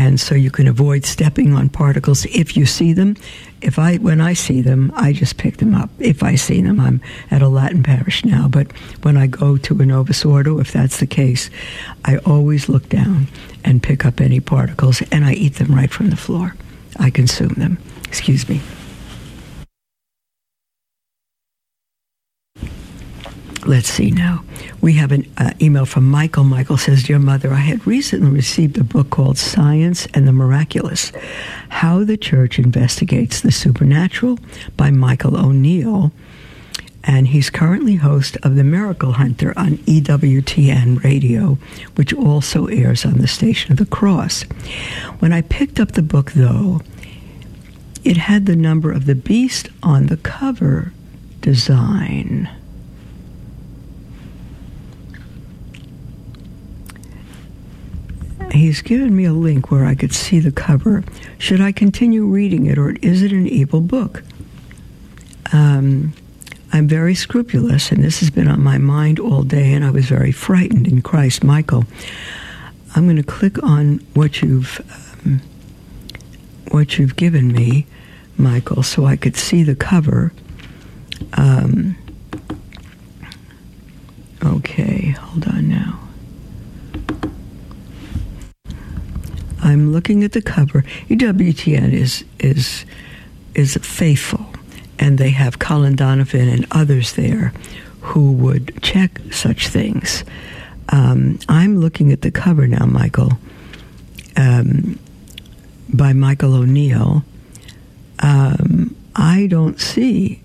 [0.00, 3.18] and so you can avoid stepping on particles if you see them.
[3.60, 5.90] If I when I see them, I just pick them up.
[5.98, 8.72] If I see them, I'm at a Latin parish now, but
[9.02, 11.50] when I go to a Novus Ordo, if that's the case,
[12.06, 13.26] I always look down
[13.62, 16.56] and pick up any particles, and I eat them right from the floor.
[16.98, 17.76] I consume them.
[18.08, 18.62] Excuse me.
[23.66, 24.42] Let's see now.
[24.80, 26.44] We have an uh, email from Michael.
[26.44, 31.12] Michael says, Dear Mother, I had recently received a book called Science and the Miraculous
[31.68, 34.38] How the Church Investigates the Supernatural
[34.78, 36.10] by Michael O'Neill.
[37.04, 41.58] And he's currently host of The Miracle Hunter on EWTN radio,
[41.96, 44.42] which also airs on the Station of the Cross.
[45.18, 46.80] When I picked up the book, though,
[48.04, 50.92] it had the number of the beast on the cover
[51.42, 52.48] design.
[58.52, 61.04] He's given me a link where I could see the cover.
[61.38, 64.24] Should I continue reading it, or is it an evil book?
[65.52, 66.12] Um,
[66.72, 70.06] I'm very scrupulous, and this has been on my mind all day, and I was
[70.06, 71.84] very frightened in Christ, Michael.
[72.94, 74.80] I'm going to click on what you've
[75.24, 75.40] um,
[76.70, 77.86] what you've given me,
[78.36, 80.32] Michael, so I could see the cover.
[81.34, 81.96] Um,
[84.44, 85.79] okay, hold on now.
[89.90, 90.82] Looking at the cover.
[91.08, 92.84] EWTN is is
[93.54, 94.46] is faithful,
[94.98, 97.52] and they have Colin Donovan and others there
[98.00, 100.24] who would check such things.
[100.90, 103.32] Um, I'm looking at the cover now, Michael,
[104.36, 104.98] um,
[105.92, 107.24] by Michael O'Neill.
[108.20, 110.42] Um, I don't see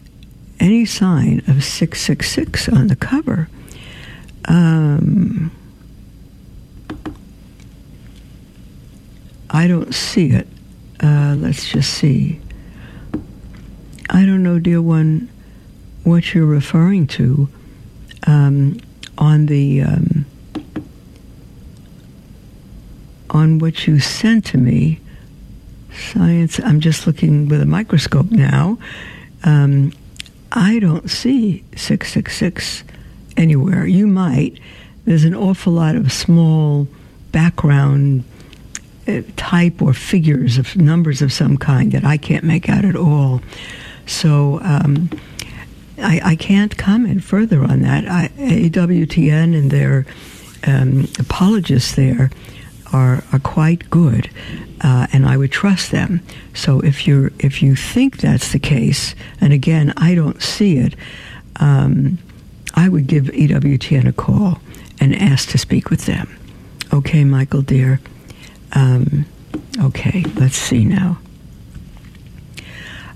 [0.60, 3.48] any sign of 666 on the cover.
[4.48, 5.52] Um,
[9.56, 10.49] I don't see it.
[11.01, 12.41] Uh, let's just see.
[14.10, 15.30] I don't know, dear one,
[16.03, 17.47] what you're referring to
[18.28, 18.82] um,
[19.18, 20.26] on the um,
[23.30, 24.99] on what you sent to me.
[26.12, 26.60] Science.
[26.60, 28.78] I'm just looking with a microscope now.
[29.45, 29.93] Um,
[30.51, 32.84] I don't see six six six
[33.38, 33.88] anywhere.
[33.88, 34.60] You might.
[35.06, 36.89] There's an awful lot of small
[37.32, 38.26] background
[39.36, 43.41] type or figures of numbers of some kind that I can't make out at all.
[44.08, 45.10] So um,
[45.97, 48.08] I, I, can't comment further on that.
[48.08, 50.06] I, EWTN and their
[50.66, 52.30] um, apologists there
[52.93, 54.30] are, are quite good,
[54.82, 56.22] uh, and I would trust them.
[56.53, 60.95] So if you if you think that's the case, and again I don't see it,
[61.58, 62.18] um,
[62.74, 64.60] I would give EWTN a call
[64.99, 66.38] and ask to speak with them.
[66.93, 67.99] Okay, Michael dear.
[68.76, 69.26] Um,
[69.82, 71.17] okay, let's see now.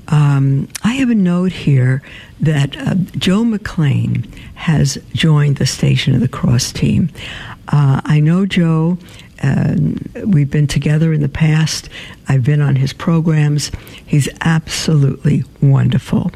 [0.07, 2.01] Um, I have a note here
[2.39, 7.09] that uh, Joe McClane has joined the Station of the Cross team.
[7.67, 8.97] Uh, I know Joe.
[9.41, 9.75] Uh,
[10.25, 11.89] we've been together in the past.
[12.27, 13.71] I've been on his programs.
[14.05, 16.31] He's absolutely wonderful.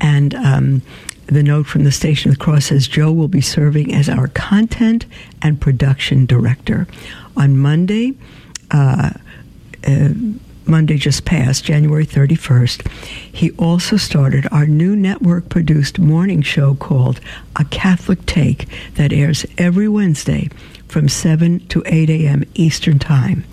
[0.00, 0.82] And um,
[1.26, 4.28] the note from the Station of the Cross says Joe will be serving as our
[4.28, 5.04] content
[5.42, 6.86] and production director.
[7.36, 8.14] On Monday,
[8.70, 9.10] uh,
[9.86, 10.08] uh,
[10.66, 12.90] Monday just passed, January 31st,
[13.32, 17.20] he also started our new network produced morning show called
[17.54, 20.50] A Catholic Take that airs every Wednesday
[20.88, 22.44] from 7 to 8 a.m.
[22.54, 23.44] Eastern Time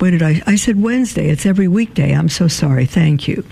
[0.00, 0.42] what did I?
[0.46, 1.28] I said Wednesday.
[1.28, 2.14] It's every weekday.
[2.14, 2.86] I'm so sorry.
[2.86, 3.44] Thank you.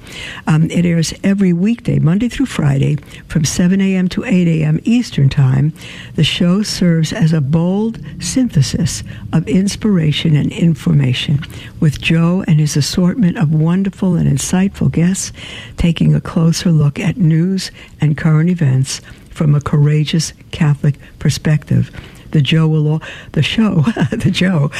[0.47, 2.97] Um, it airs every weekday, Monday through Friday,
[3.27, 4.09] from 7 a.m.
[4.09, 4.81] to 8 a.m.
[4.85, 5.75] Eastern Time.
[6.15, 11.41] The show serves as a bold synthesis of inspiration and information,
[11.81, 15.33] with Joe and his assortment of wonderful and insightful guests
[15.77, 17.71] taking a closer look at news
[18.01, 21.91] and current events from a courageous Catholic perspective
[22.31, 23.01] the Joe will
[23.33, 24.71] the show the Joe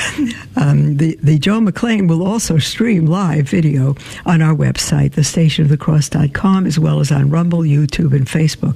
[0.57, 3.95] um, the the Joe McClane will also stream live video
[4.27, 8.75] on our website, thestationofthecross.com, as well as on Rumble, YouTube, and Facebook.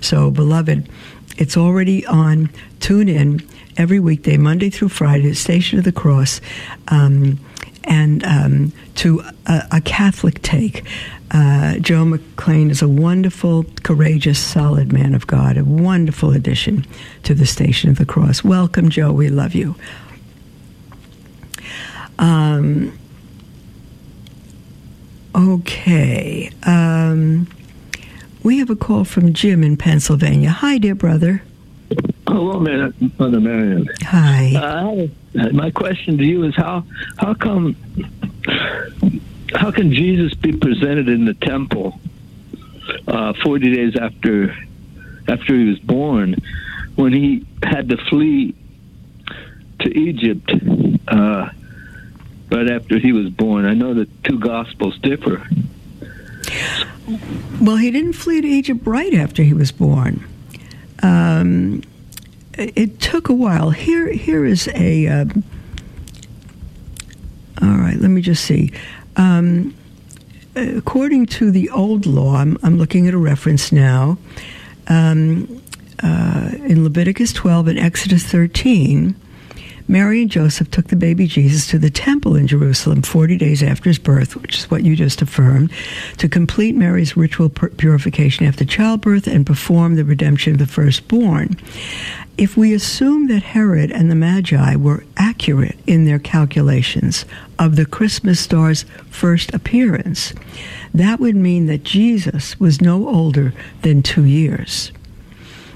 [0.00, 0.88] So, beloved,
[1.36, 2.50] it's already on.
[2.80, 3.40] Tune in
[3.76, 6.40] every weekday, Monday through Friday, Station of the Cross.
[6.88, 7.38] Um,
[7.84, 10.84] and um, to a, a, Catholic take.
[11.30, 16.86] Uh, Joe McClane is a wonderful, courageous, solid man of God, a wonderful addition
[17.24, 18.44] to the Station of the Cross.
[18.44, 19.12] Welcome, Joe.
[19.12, 19.74] We love you.
[22.18, 22.98] Um,
[25.34, 26.50] okay.
[26.64, 27.46] Um,
[28.42, 30.50] we have a call from Jim in Pennsylvania.
[30.50, 31.42] Hi, dear brother.
[32.26, 33.88] Hello, man, Mother Marion.
[34.02, 34.54] Hi.
[34.54, 36.84] Uh, my question to you is how
[37.16, 37.74] how come
[39.54, 42.00] how can Jesus be presented in the temple
[43.06, 44.56] uh, forty days after
[45.26, 46.36] after he was born
[46.96, 48.54] when he had to flee
[49.80, 50.50] to Egypt
[51.08, 51.50] uh,
[52.50, 53.64] right after he was born?
[53.64, 55.46] I know the two gospels differ.
[57.60, 60.26] Well, he didn't flee to Egypt right after he was born.
[61.02, 61.82] Um,
[62.54, 63.70] it took a while.
[63.70, 65.06] Here, here is a.
[65.06, 65.24] Uh,
[67.62, 68.72] all right, let me just see.
[69.18, 69.74] Um,
[70.54, 74.16] according to the old law, I'm, I'm, looking at a reference now.
[74.86, 75.62] Um,
[76.02, 79.14] uh, in Leviticus 12 and Exodus 13,
[79.88, 83.88] Mary and Joseph took the baby Jesus to the temple in Jerusalem 40 days after
[83.88, 85.72] his birth, which is what you just affirmed,
[86.18, 91.56] to complete Mary's ritual purification after childbirth and perform the redemption of the firstborn.
[92.38, 97.24] If we assume that Herod and the Magi were accurate in their calculations
[97.58, 100.34] of the Christmas star's first appearance,
[100.94, 104.92] that would mean that Jesus was no older than two years.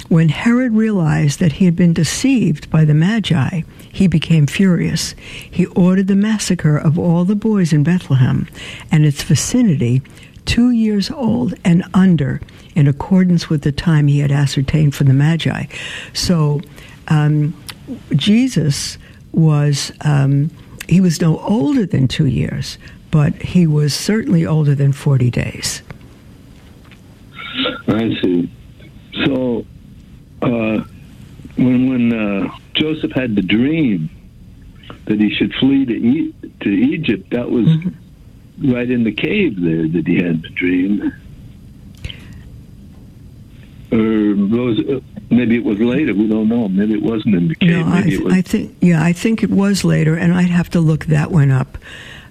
[0.09, 5.17] When Herod realized that he had been deceived by the Magi, he became furious.
[5.51, 8.47] He ordered the massacre of all the boys in Bethlehem
[8.93, 10.01] and its vicinity,
[10.45, 12.41] two years old and under,
[12.75, 15.66] in accordance with the time he had ascertained from the Magi.
[16.12, 16.61] So
[17.09, 17.55] um,
[18.14, 18.99] Jesus
[19.33, 19.93] was.
[20.03, 20.51] Um,
[20.89, 22.77] he was no older than two years,
[23.11, 25.81] but he was certainly older than 40 days.
[27.87, 28.51] I see.
[29.25, 29.64] So
[30.43, 30.85] uh,
[31.57, 34.11] when when uh, Joseph had the dream
[35.07, 38.73] that he should flee to e- to Egypt, that was mm-hmm.
[38.73, 41.12] right in the cave there that he had the dream.
[44.53, 45.01] Uh,
[45.31, 46.15] maybe it was later.
[46.15, 46.69] We don't know.
[46.69, 47.71] Maybe it wasn't in the cave.
[47.71, 50.81] No, I, th- I, think yeah, I think it was later, and I'd have to
[50.81, 51.79] look that one up,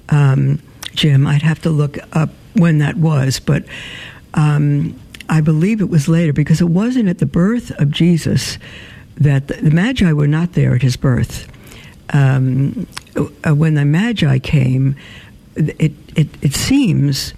[0.10, 0.62] um,
[0.94, 1.26] Jim.
[1.28, 3.66] I'd have to look up when that was, but
[4.34, 5.00] um,
[5.30, 8.58] I believe it was later because it wasn't at the birth of Jesus
[9.16, 11.48] that the, the Magi were not there at his birth.
[12.14, 14.96] Um, uh, when the Magi came,
[15.56, 17.34] it, it, it seems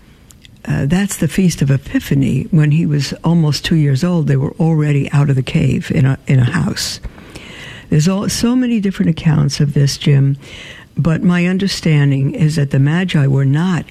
[0.66, 2.44] uh, that's the Feast of Epiphany.
[2.52, 6.06] When he was almost two years old, they were already out of the cave in
[6.06, 7.00] a, in a house.
[7.90, 10.38] There's all, so many different accounts of this, Jim,
[10.98, 13.86] but my understanding is that the Magi were not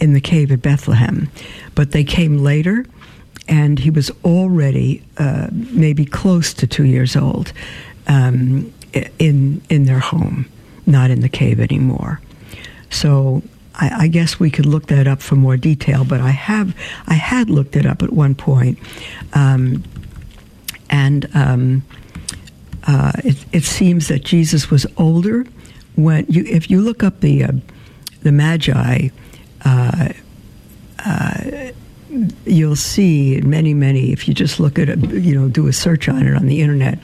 [0.00, 1.30] in the cave at Bethlehem,
[1.74, 2.86] but they came later
[3.48, 7.52] and he was already uh, maybe close to two years old
[8.06, 8.72] um,
[9.18, 10.46] in in their home,
[10.86, 12.20] not in the cave anymore.
[12.90, 13.42] So
[13.80, 16.04] I, I, guess we could look that up for more detail.
[16.04, 16.76] But I have
[17.06, 18.78] I had looked it up at one point,
[19.32, 19.82] um,
[20.90, 21.82] and um,
[22.86, 25.46] uh, it, it, seems that Jesus was older
[25.96, 27.52] when you if you look up the uh,
[28.22, 29.08] the Magi.
[29.64, 30.08] Uh,
[31.04, 31.72] uh
[32.44, 36.08] you'll see many, many, if you just look at it, you know, do a search
[36.08, 36.98] on it on the internet,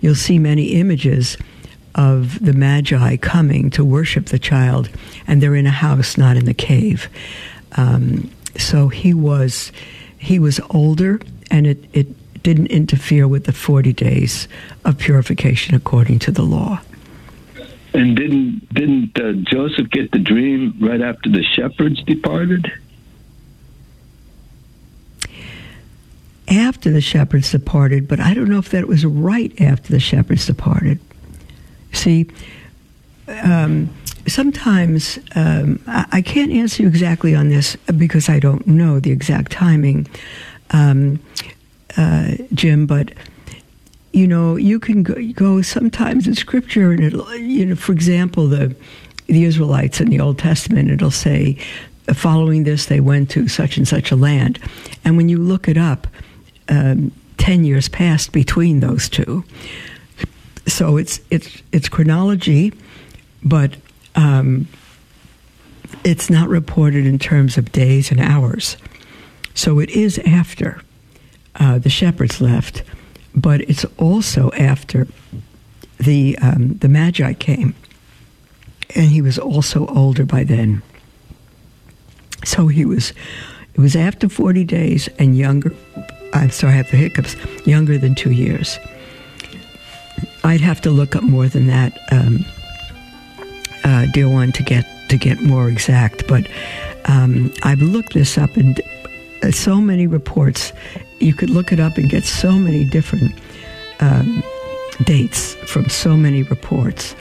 [0.00, 1.38] you'll see many images
[1.94, 4.90] of the Magi coming to worship the child,
[5.26, 7.08] and they're in a house, not in the cave.
[7.76, 9.72] Um, so he was,
[10.18, 11.20] he was older,
[11.50, 14.48] and it, it didn't interfere with the 40 days
[14.84, 16.80] of purification according to the law.
[17.92, 22.70] And didn't didn't uh, Joseph get the dream right after the shepherds departed?
[26.50, 30.46] after the shepherds departed, but I don't know if that was right after the shepherds
[30.46, 30.98] departed.
[31.92, 32.28] See,
[33.28, 33.94] um,
[34.26, 39.10] sometimes um, I, I, can't answer you exactly on this because I don't know the
[39.10, 40.08] exact timing,
[40.70, 41.20] um,
[41.96, 43.12] uh, Jim, but
[44.12, 48.48] you know, you can go, go, sometimes in scripture and it'll, you know, for example,
[48.48, 48.74] the,
[49.26, 51.56] the Israelites in the Old Testament, it'll say,
[52.14, 54.58] following this, they went to such and such a land.
[55.04, 56.08] And when you look it up,
[56.68, 59.44] um, 10 years passed between those two.
[60.72, 62.72] So it's, it's, it's chronology,
[63.42, 63.76] but
[64.14, 64.68] um,
[66.04, 68.76] it's not reported in terms of days and hours.
[69.54, 70.80] So it is after
[71.56, 72.82] uh, the shepherds left,
[73.34, 75.06] but it's also after
[75.98, 77.74] the, um, the Magi came.
[78.94, 80.82] And he was also older by then.
[82.44, 83.12] So he was,
[83.74, 85.74] it was after 40 days and younger
[86.32, 88.78] I'm sorry, I have the hiccups, younger than two years.
[90.44, 92.44] I'd have to look up more than that, um,
[93.84, 96.26] uh, dear one, to get to get more exact.
[96.26, 96.46] But
[97.06, 98.80] um, I've looked this up, and
[99.42, 100.72] uh, so many reports.
[101.18, 103.34] You could look it up and get so many different
[104.00, 104.42] um,
[105.04, 107.14] dates from so many reports.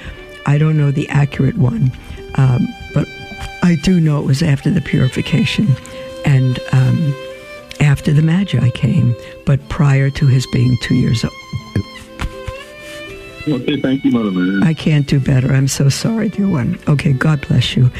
[0.46, 1.92] I don't know the accurate one,
[2.36, 3.08] um, but
[3.62, 5.68] I do know it was after the purification
[6.26, 7.14] and um,
[7.82, 9.16] after the Magi came,
[9.46, 11.34] but prior to his being two years old.
[13.46, 13.62] Mm.
[13.62, 14.62] Okay, thank you, Mother Mary.
[14.64, 15.54] I can't do better.
[15.54, 16.80] I'm so sorry, dear one.
[16.88, 17.92] Okay, God bless you.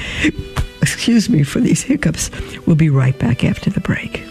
[0.82, 2.32] Excuse me for these hiccups.
[2.66, 4.24] We'll be right back after the break.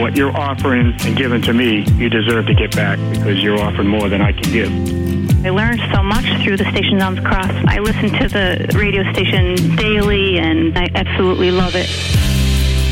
[0.00, 3.88] what you're offering and giving to me, you deserve to get back because you're offering
[3.88, 5.29] more than I can give.
[5.42, 7.50] I learned so much through the Station on the Cross.
[7.66, 11.88] I listen to the radio station daily and I absolutely love it.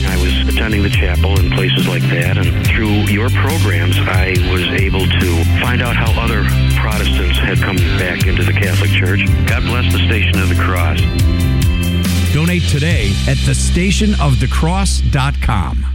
[0.09, 4.63] I was attending the chapel and places like that, and through your programs, I was
[4.81, 6.43] able to find out how other
[6.81, 9.27] Protestants had come back into the Catholic Church.
[9.47, 11.03] God bless the Station of the Cross.
[12.33, 15.88] Donate today at thestationofthecross.com.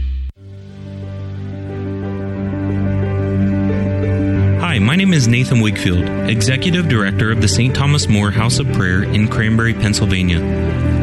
[4.74, 7.72] Hi, my name is Nathan Wigfield, Executive Director of the St.
[7.72, 10.42] Thomas More House of Prayer in Cranberry, Pennsylvania.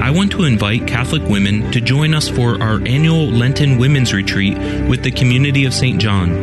[0.03, 4.57] I want to invite Catholic women to join us for our annual Lenten Women's Retreat
[4.89, 6.01] with the community of St.
[6.01, 6.33] John.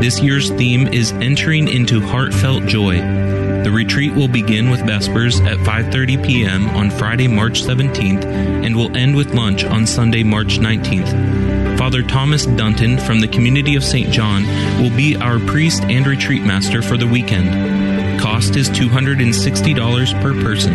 [0.00, 2.96] This year's theme is Entering into Heartfelt Joy.
[3.64, 6.68] The retreat will begin with Vespers at 5:30 p.m.
[6.70, 11.78] on Friday, March 17th and will end with lunch on Sunday, March 19th.
[11.78, 14.10] Father Thomas Dunton from the community of St.
[14.10, 14.44] John
[14.82, 18.20] will be our priest and retreat master for the weekend.
[18.20, 20.74] Cost is $260 per person.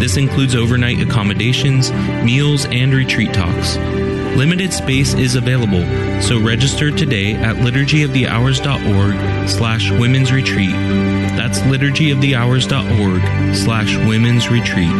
[0.00, 1.90] This includes overnight accommodations,
[2.22, 3.76] meals, and retreat talks.
[4.36, 5.80] Limited space is available,
[6.20, 10.72] so register today at liturgyofthehours.org slash women's retreat.
[10.72, 14.92] That's liturgyofthehours.org slash women's retreat.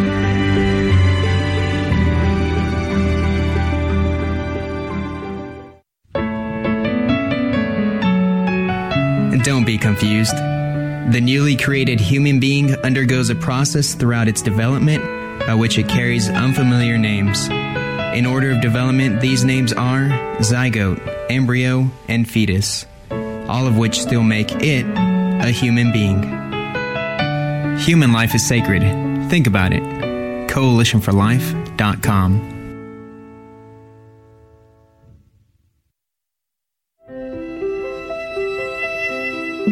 [9.45, 10.35] Don't be confused.
[10.35, 15.05] The newly created human being undergoes a process throughout its development
[15.47, 17.49] by which it carries unfamiliar names.
[18.17, 20.09] In order of development, these names are
[20.39, 26.23] zygote, embryo, and fetus, all of which still make it a human being.
[27.81, 28.81] Human life is sacred.
[29.29, 29.83] Think about it.
[30.49, 32.56] CoalitionForLife.com.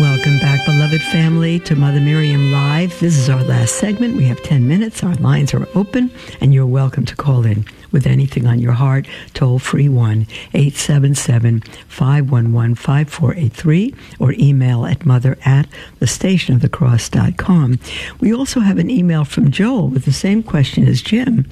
[0.00, 2.98] Welcome back, beloved family, to Mother Miriam Live.
[3.00, 4.16] This is our last segment.
[4.16, 5.04] We have 10 minutes.
[5.04, 9.06] Our lines are open, and you're welcome to call in with anything on your heart.
[9.34, 15.68] Toll free 1 877 511 5483 or email at mother at
[16.00, 17.78] thestationofthecross.com.
[18.20, 21.46] We also have an email from Joel with the same question as Jim.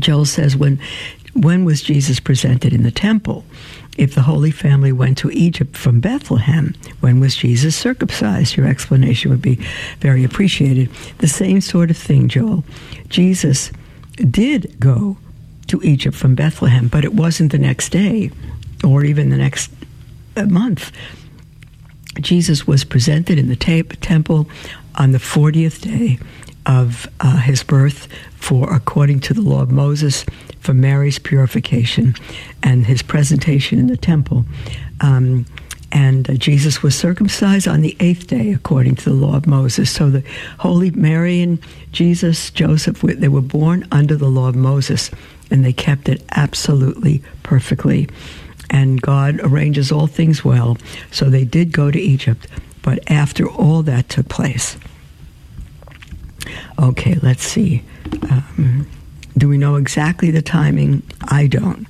[0.00, 0.80] Joel says, when,
[1.34, 3.44] when was Jesus presented in the temple?
[3.98, 8.56] If the Holy Family went to Egypt from Bethlehem, when was Jesus circumcised?
[8.56, 9.56] Your explanation would be
[9.98, 10.88] very appreciated.
[11.18, 12.64] The same sort of thing, Joel.
[13.08, 13.72] Jesus
[14.14, 15.18] did go
[15.66, 18.30] to Egypt from Bethlehem, but it wasn't the next day
[18.84, 19.70] or even the next
[20.36, 20.92] uh, month.
[22.20, 24.48] Jesus was presented in the temple
[24.94, 26.18] on the 40th day
[26.68, 28.06] of uh, his birth
[28.36, 30.24] for according to the law of Moses
[30.60, 32.14] for Mary's purification
[32.62, 34.44] and his presentation in the temple.
[35.00, 35.46] Um,
[35.90, 39.90] and uh, Jesus was circumcised on the eighth day, according to the law of Moses.
[39.90, 40.22] So the
[40.58, 41.58] Holy Mary and
[41.92, 45.10] Jesus, Joseph, they were born under the law of Moses,
[45.50, 48.08] and they kept it absolutely perfectly.
[48.68, 50.76] And God arranges all things well.
[51.10, 52.46] So they did go to Egypt,
[52.82, 54.76] but after all that took place.
[56.78, 57.82] Okay, let's see.
[58.30, 58.86] Um,
[59.36, 61.02] do we know exactly the timing?
[61.22, 61.86] I don't.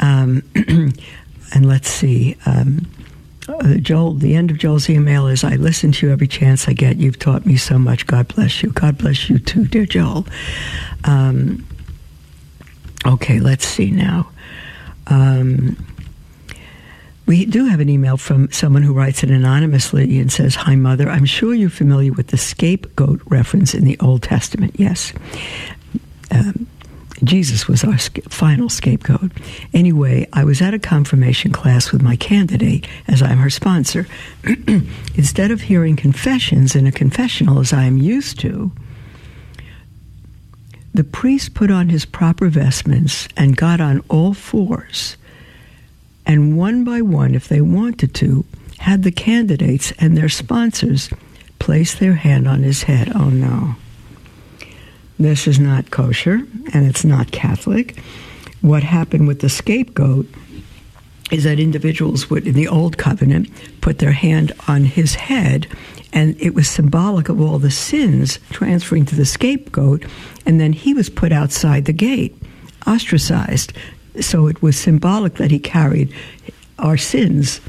[0.00, 0.42] Um,
[1.54, 2.36] and let's see.
[2.46, 2.86] Um,
[3.48, 6.72] uh, Joel, the end of Joel's email is I listen to you every chance I
[6.72, 6.96] get.
[6.96, 8.06] You've taught me so much.
[8.06, 8.70] God bless you.
[8.70, 10.26] God bless you too, dear Joel.
[11.04, 11.64] Um,
[13.06, 14.28] okay, let's see now.
[15.06, 15.76] Um,
[17.26, 21.10] we do have an email from someone who writes it anonymously and says, Hi, Mother.
[21.10, 24.74] I'm sure you're familiar with the scapegoat reference in the Old Testament.
[24.78, 25.12] Yes.
[26.30, 26.66] Um,
[27.24, 29.32] Jesus was our final scapegoat.
[29.72, 34.06] Anyway, I was at a confirmation class with my candidate, as I'm her sponsor.
[35.14, 38.70] Instead of hearing confessions in a confessional, as I am used to,
[40.94, 45.16] the priest put on his proper vestments and got on all fours,
[46.26, 48.44] and one by one, if they wanted to,
[48.78, 51.08] had the candidates and their sponsors
[51.58, 53.12] place their hand on his head.
[53.14, 53.76] Oh no.
[55.18, 57.98] This is not kosher and it's not Catholic.
[58.60, 60.26] What happened with the scapegoat
[61.30, 63.50] is that individuals would, in the Old Covenant,
[63.80, 65.66] put their hand on his head,
[66.12, 70.04] and it was symbolic of all the sins transferring to the scapegoat,
[70.44, 72.36] and then he was put outside the gate,
[72.86, 73.72] ostracized.
[74.20, 76.12] So it was symbolic that he carried
[76.78, 77.60] our sins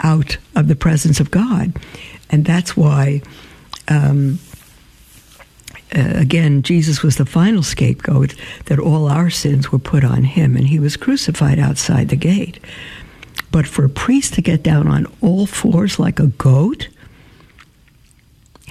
[0.00, 1.72] out of the presence of God.
[2.30, 3.22] And that's why.
[3.88, 4.38] Um,
[5.94, 8.34] uh, again, Jesus was the final scapegoat,
[8.66, 12.58] that all our sins were put on him, and he was crucified outside the gate.
[13.50, 16.88] But for a priest to get down on all fours like a goat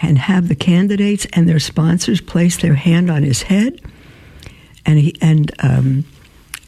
[0.01, 3.79] and have the candidates and their sponsors place their hand on his head,
[4.83, 6.05] and he and um,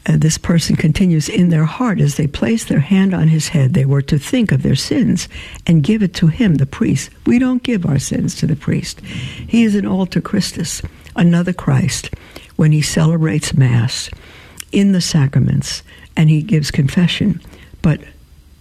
[0.06, 3.74] and this person continues in their heart as they place their hand on his head,
[3.74, 5.28] they were to think of their sins
[5.66, 7.10] and give it to him, the priest.
[7.26, 9.00] We don't give our sins to the priest.
[9.00, 10.82] He is an alter Christus,
[11.16, 12.10] another Christ,
[12.56, 14.10] when he celebrates Mass
[14.72, 15.82] in the sacraments
[16.16, 17.40] and he gives confession,
[17.80, 18.00] but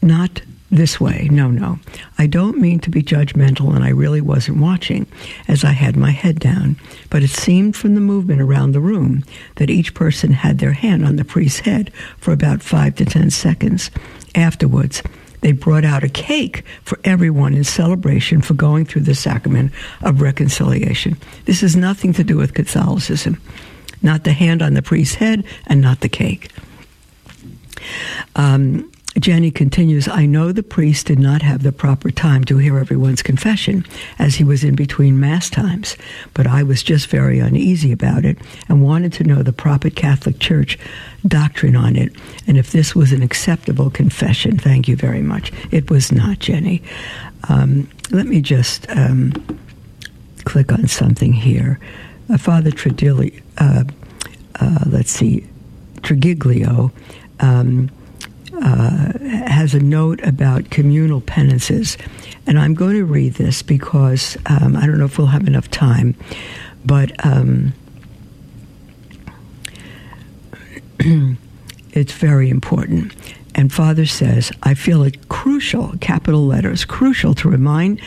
[0.02, 0.42] not
[0.76, 1.28] this way.
[1.32, 1.80] No, no.
[2.18, 5.08] I don't mean to be judgmental, and I really wasn't watching
[5.48, 6.78] as I had my head down,
[7.10, 9.24] but it seemed from the movement around the room
[9.56, 13.30] that each person had their hand on the priest's head for about five to ten
[13.30, 13.92] seconds.
[14.36, 15.04] Afterwards,
[15.42, 20.22] they brought out a cake for everyone in celebration for going through the sacrament of
[20.22, 21.18] reconciliation.
[21.46, 23.42] This has nothing to do with Catholicism.
[24.02, 26.50] Not the hand on the priest's head and not the cake.
[28.36, 28.90] Um,
[29.20, 33.22] Jenny continues, I know the priest did not have the proper time to hear everyone's
[33.22, 33.86] confession,
[34.18, 35.96] as he was in between Mass times,
[36.34, 38.38] but I was just very uneasy about it
[38.68, 40.80] and wanted to know the proper Catholic Church
[41.28, 42.12] doctrine on it,
[42.48, 44.58] and if this was an acceptable confession.
[44.58, 45.52] Thank you very much.
[45.72, 46.82] It was not, Jenny.
[47.50, 49.32] Um, let me just um,
[50.44, 51.80] click on something here.
[52.30, 53.84] Uh, Father Tredilli, uh,
[54.60, 55.46] uh, let's see,
[56.02, 56.92] Trigilio.
[57.40, 57.92] Um,
[58.62, 61.98] uh, has a note about communal penances.
[62.46, 65.70] And I'm going to read this because um, I don't know if we'll have enough
[65.72, 66.16] time,
[66.86, 67.74] but um,
[71.92, 73.14] it's very important.
[73.56, 78.02] And Father says, I feel it crucial, capital letters, crucial to remind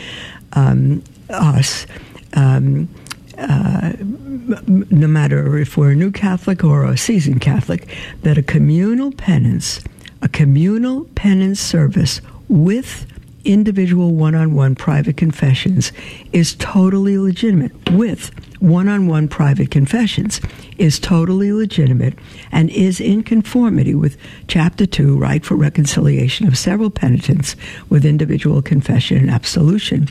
[0.53, 1.87] um, us.
[2.33, 2.89] Um,
[3.37, 7.87] uh, no matter if we're a new Catholic or a seasoned Catholic,
[8.23, 9.81] that a communal penance
[10.21, 13.05] a communal penance service with
[13.47, 15.91] individual one on one private confessions
[16.33, 20.41] is totally legitimate, with one on one private confessions
[20.77, 22.13] is totally legitimate
[22.51, 27.55] and is in conformity with Chapter 2, Rite for Reconciliation of Several Penitents
[27.89, 30.09] with Individual Confession and Absolution,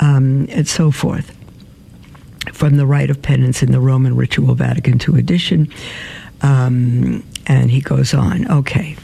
[0.00, 1.36] um, and so forth.
[2.52, 5.72] From the Rite of Penance in the Roman Ritual Vatican II edition.
[6.42, 8.50] Um, and he goes on.
[8.50, 8.96] Okay.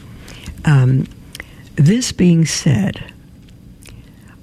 [0.65, 1.07] Um,
[1.75, 3.11] this being said,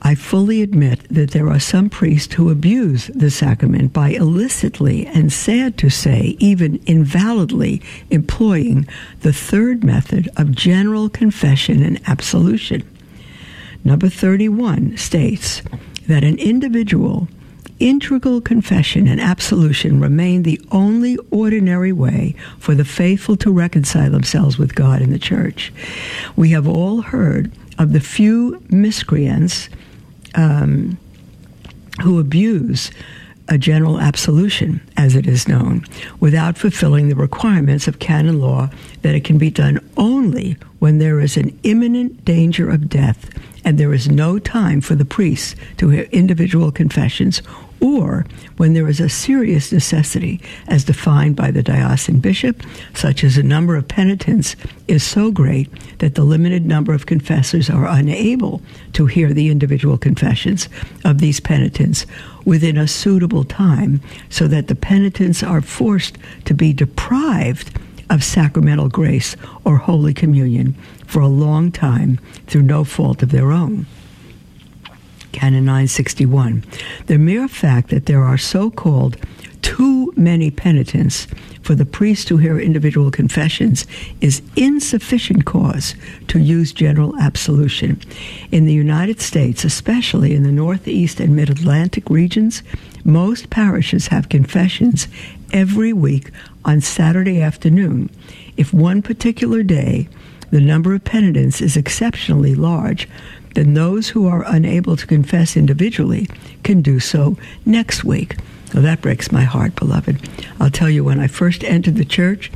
[0.01, 5.33] I fully admit that there are some priests who abuse the sacrament by illicitly and
[5.33, 8.87] sad to say, even invalidly employing
[9.21, 12.89] the third method of general confession and absolution.
[13.85, 15.63] Number 31 states
[16.07, 17.29] that an individual
[17.81, 24.59] integral confession and absolution remain the only ordinary way for the faithful to reconcile themselves
[24.59, 25.73] with God and the church.
[26.37, 29.69] We have all heard of the few miscreants
[30.35, 30.99] um,
[32.03, 32.91] who abuse
[33.49, 35.85] a general absolution, as it is known,
[36.21, 38.69] without fulfilling the requirements of canon law
[39.03, 43.31] that it can be done only when there is an imminent danger of death
[43.65, 47.43] and there is no time for the priests to hear individual confessions
[47.81, 48.27] or
[48.57, 52.63] when there is a serious necessity as defined by the diocesan bishop,
[52.95, 54.57] such as the number of penitents
[54.89, 55.69] is so great
[55.99, 58.61] that the limited number of confessors are unable
[58.93, 60.69] to hear the individual confessions
[61.05, 62.07] of these penitents
[62.45, 67.79] within a suitable time, so that the penitents are forced to be deprived
[68.11, 70.75] of sacramental grace or Holy Communion
[71.07, 73.87] for a long time through no fault of their own.
[75.39, 76.65] Canon 961.
[77.07, 79.17] The mere fact that there are so called
[79.63, 81.29] too many penitents
[81.63, 83.87] for the priest to hear individual confessions
[84.21, 85.95] is insufficient cause
[86.27, 88.01] to use general absolution.
[88.51, 92.65] In the United States, especially in the Northeast and Mid Atlantic regions,
[93.05, 95.07] most parishes have confessions
[95.53, 96.33] every week
[96.65, 98.11] on Saturday afternoon.
[98.57, 100.09] If one particular day
[100.51, 103.09] the number of penitents is exceptionally large,
[103.59, 106.29] then those who are unable to confess individually
[106.63, 107.37] can do so
[107.67, 108.37] next week.
[108.73, 110.29] Now, that breaks my heart, beloved.
[110.61, 112.53] I'll tell you, when I first entered the church,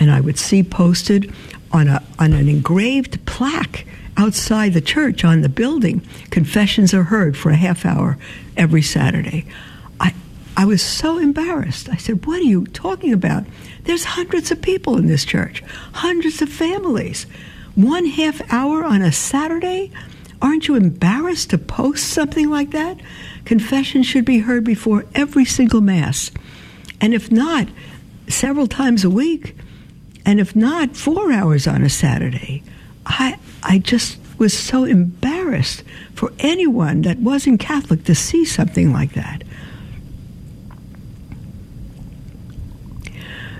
[0.00, 1.32] and I would see posted
[1.70, 3.86] on, a, on an engraved plaque
[4.16, 8.18] outside the church on the building, confessions are heard for a half hour
[8.56, 9.46] every Saturday.
[10.00, 10.12] I,
[10.56, 11.88] I was so embarrassed.
[11.88, 13.44] I said, What are you talking about?
[13.84, 17.26] There's hundreds of people in this church, hundreds of families.
[17.76, 19.92] One half hour on a Saturday?
[20.42, 22.98] Aren't you embarrassed to post something like that?
[23.44, 26.30] Confession should be heard before every single Mass.
[27.00, 27.68] And if not,
[28.28, 29.56] several times a week.
[30.24, 32.62] And if not, four hours on a Saturday.
[33.04, 35.82] I, I just was so embarrassed
[36.14, 39.42] for anyone that wasn't Catholic to see something like that.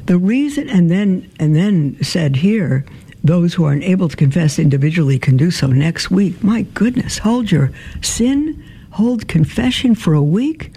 [0.06, 2.84] The reason, and then, and then said here,
[3.22, 6.42] those who are unable to confess individually can do so next week.
[6.42, 7.70] My goodness, hold your
[8.02, 8.62] sin,
[8.92, 10.72] hold confession for a week.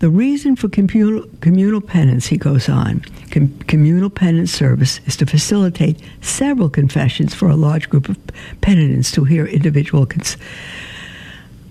[0.00, 5.26] The reason for communal, communal penance, he goes on, com, communal penance service is to
[5.26, 8.18] facilitate several confessions for a large group of
[8.60, 10.36] penitents to hear individual cons-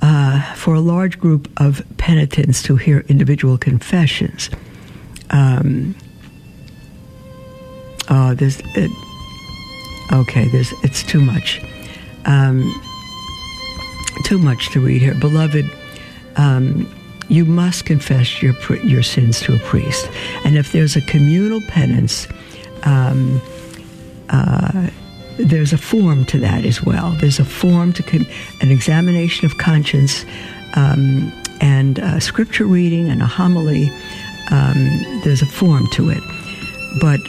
[0.02, 4.50] uh, for a large group of penitents to hear individual confessions.
[5.30, 5.96] Um,
[8.08, 8.92] uh, there's it,
[10.12, 10.47] okay.
[10.51, 11.62] It's too much,
[12.26, 12.64] um,
[14.26, 15.70] too much to read here, beloved.
[16.36, 16.91] Um,
[17.30, 20.10] you must confess your your sins to a priest,
[20.43, 22.28] and if there's a communal penance,
[22.84, 23.41] um,
[24.30, 24.89] uh,
[25.38, 27.12] there's a form to that as well.
[27.20, 28.28] There's a form to con-
[28.62, 30.26] an examination of conscience,
[30.76, 31.32] um,
[31.62, 33.89] and scripture reading and a homily.
[34.51, 36.22] Um, there's a form to it,
[36.99, 37.20] but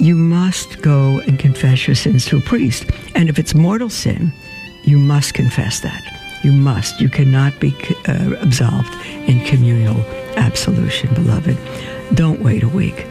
[0.00, 2.86] you must go and confess your sins to a priest.
[3.14, 4.32] And if it's mortal sin,
[4.84, 6.02] you must confess that.
[6.42, 7.00] You must.
[7.00, 7.74] You cannot be
[8.08, 8.92] uh, absolved
[9.28, 10.00] in communal
[10.36, 11.58] absolution, beloved.
[12.14, 13.06] Don't wait a week.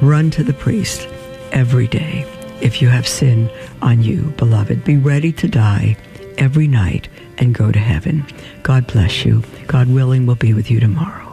[0.00, 1.06] Run to the priest
[1.52, 2.26] every day
[2.62, 3.50] if you have sin
[3.82, 4.84] on you, beloved.
[4.84, 5.96] Be ready to die
[6.38, 8.24] every night and go to heaven.
[8.62, 9.42] God bless you.
[9.66, 11.31] God willing, we'll be with you tomorrow.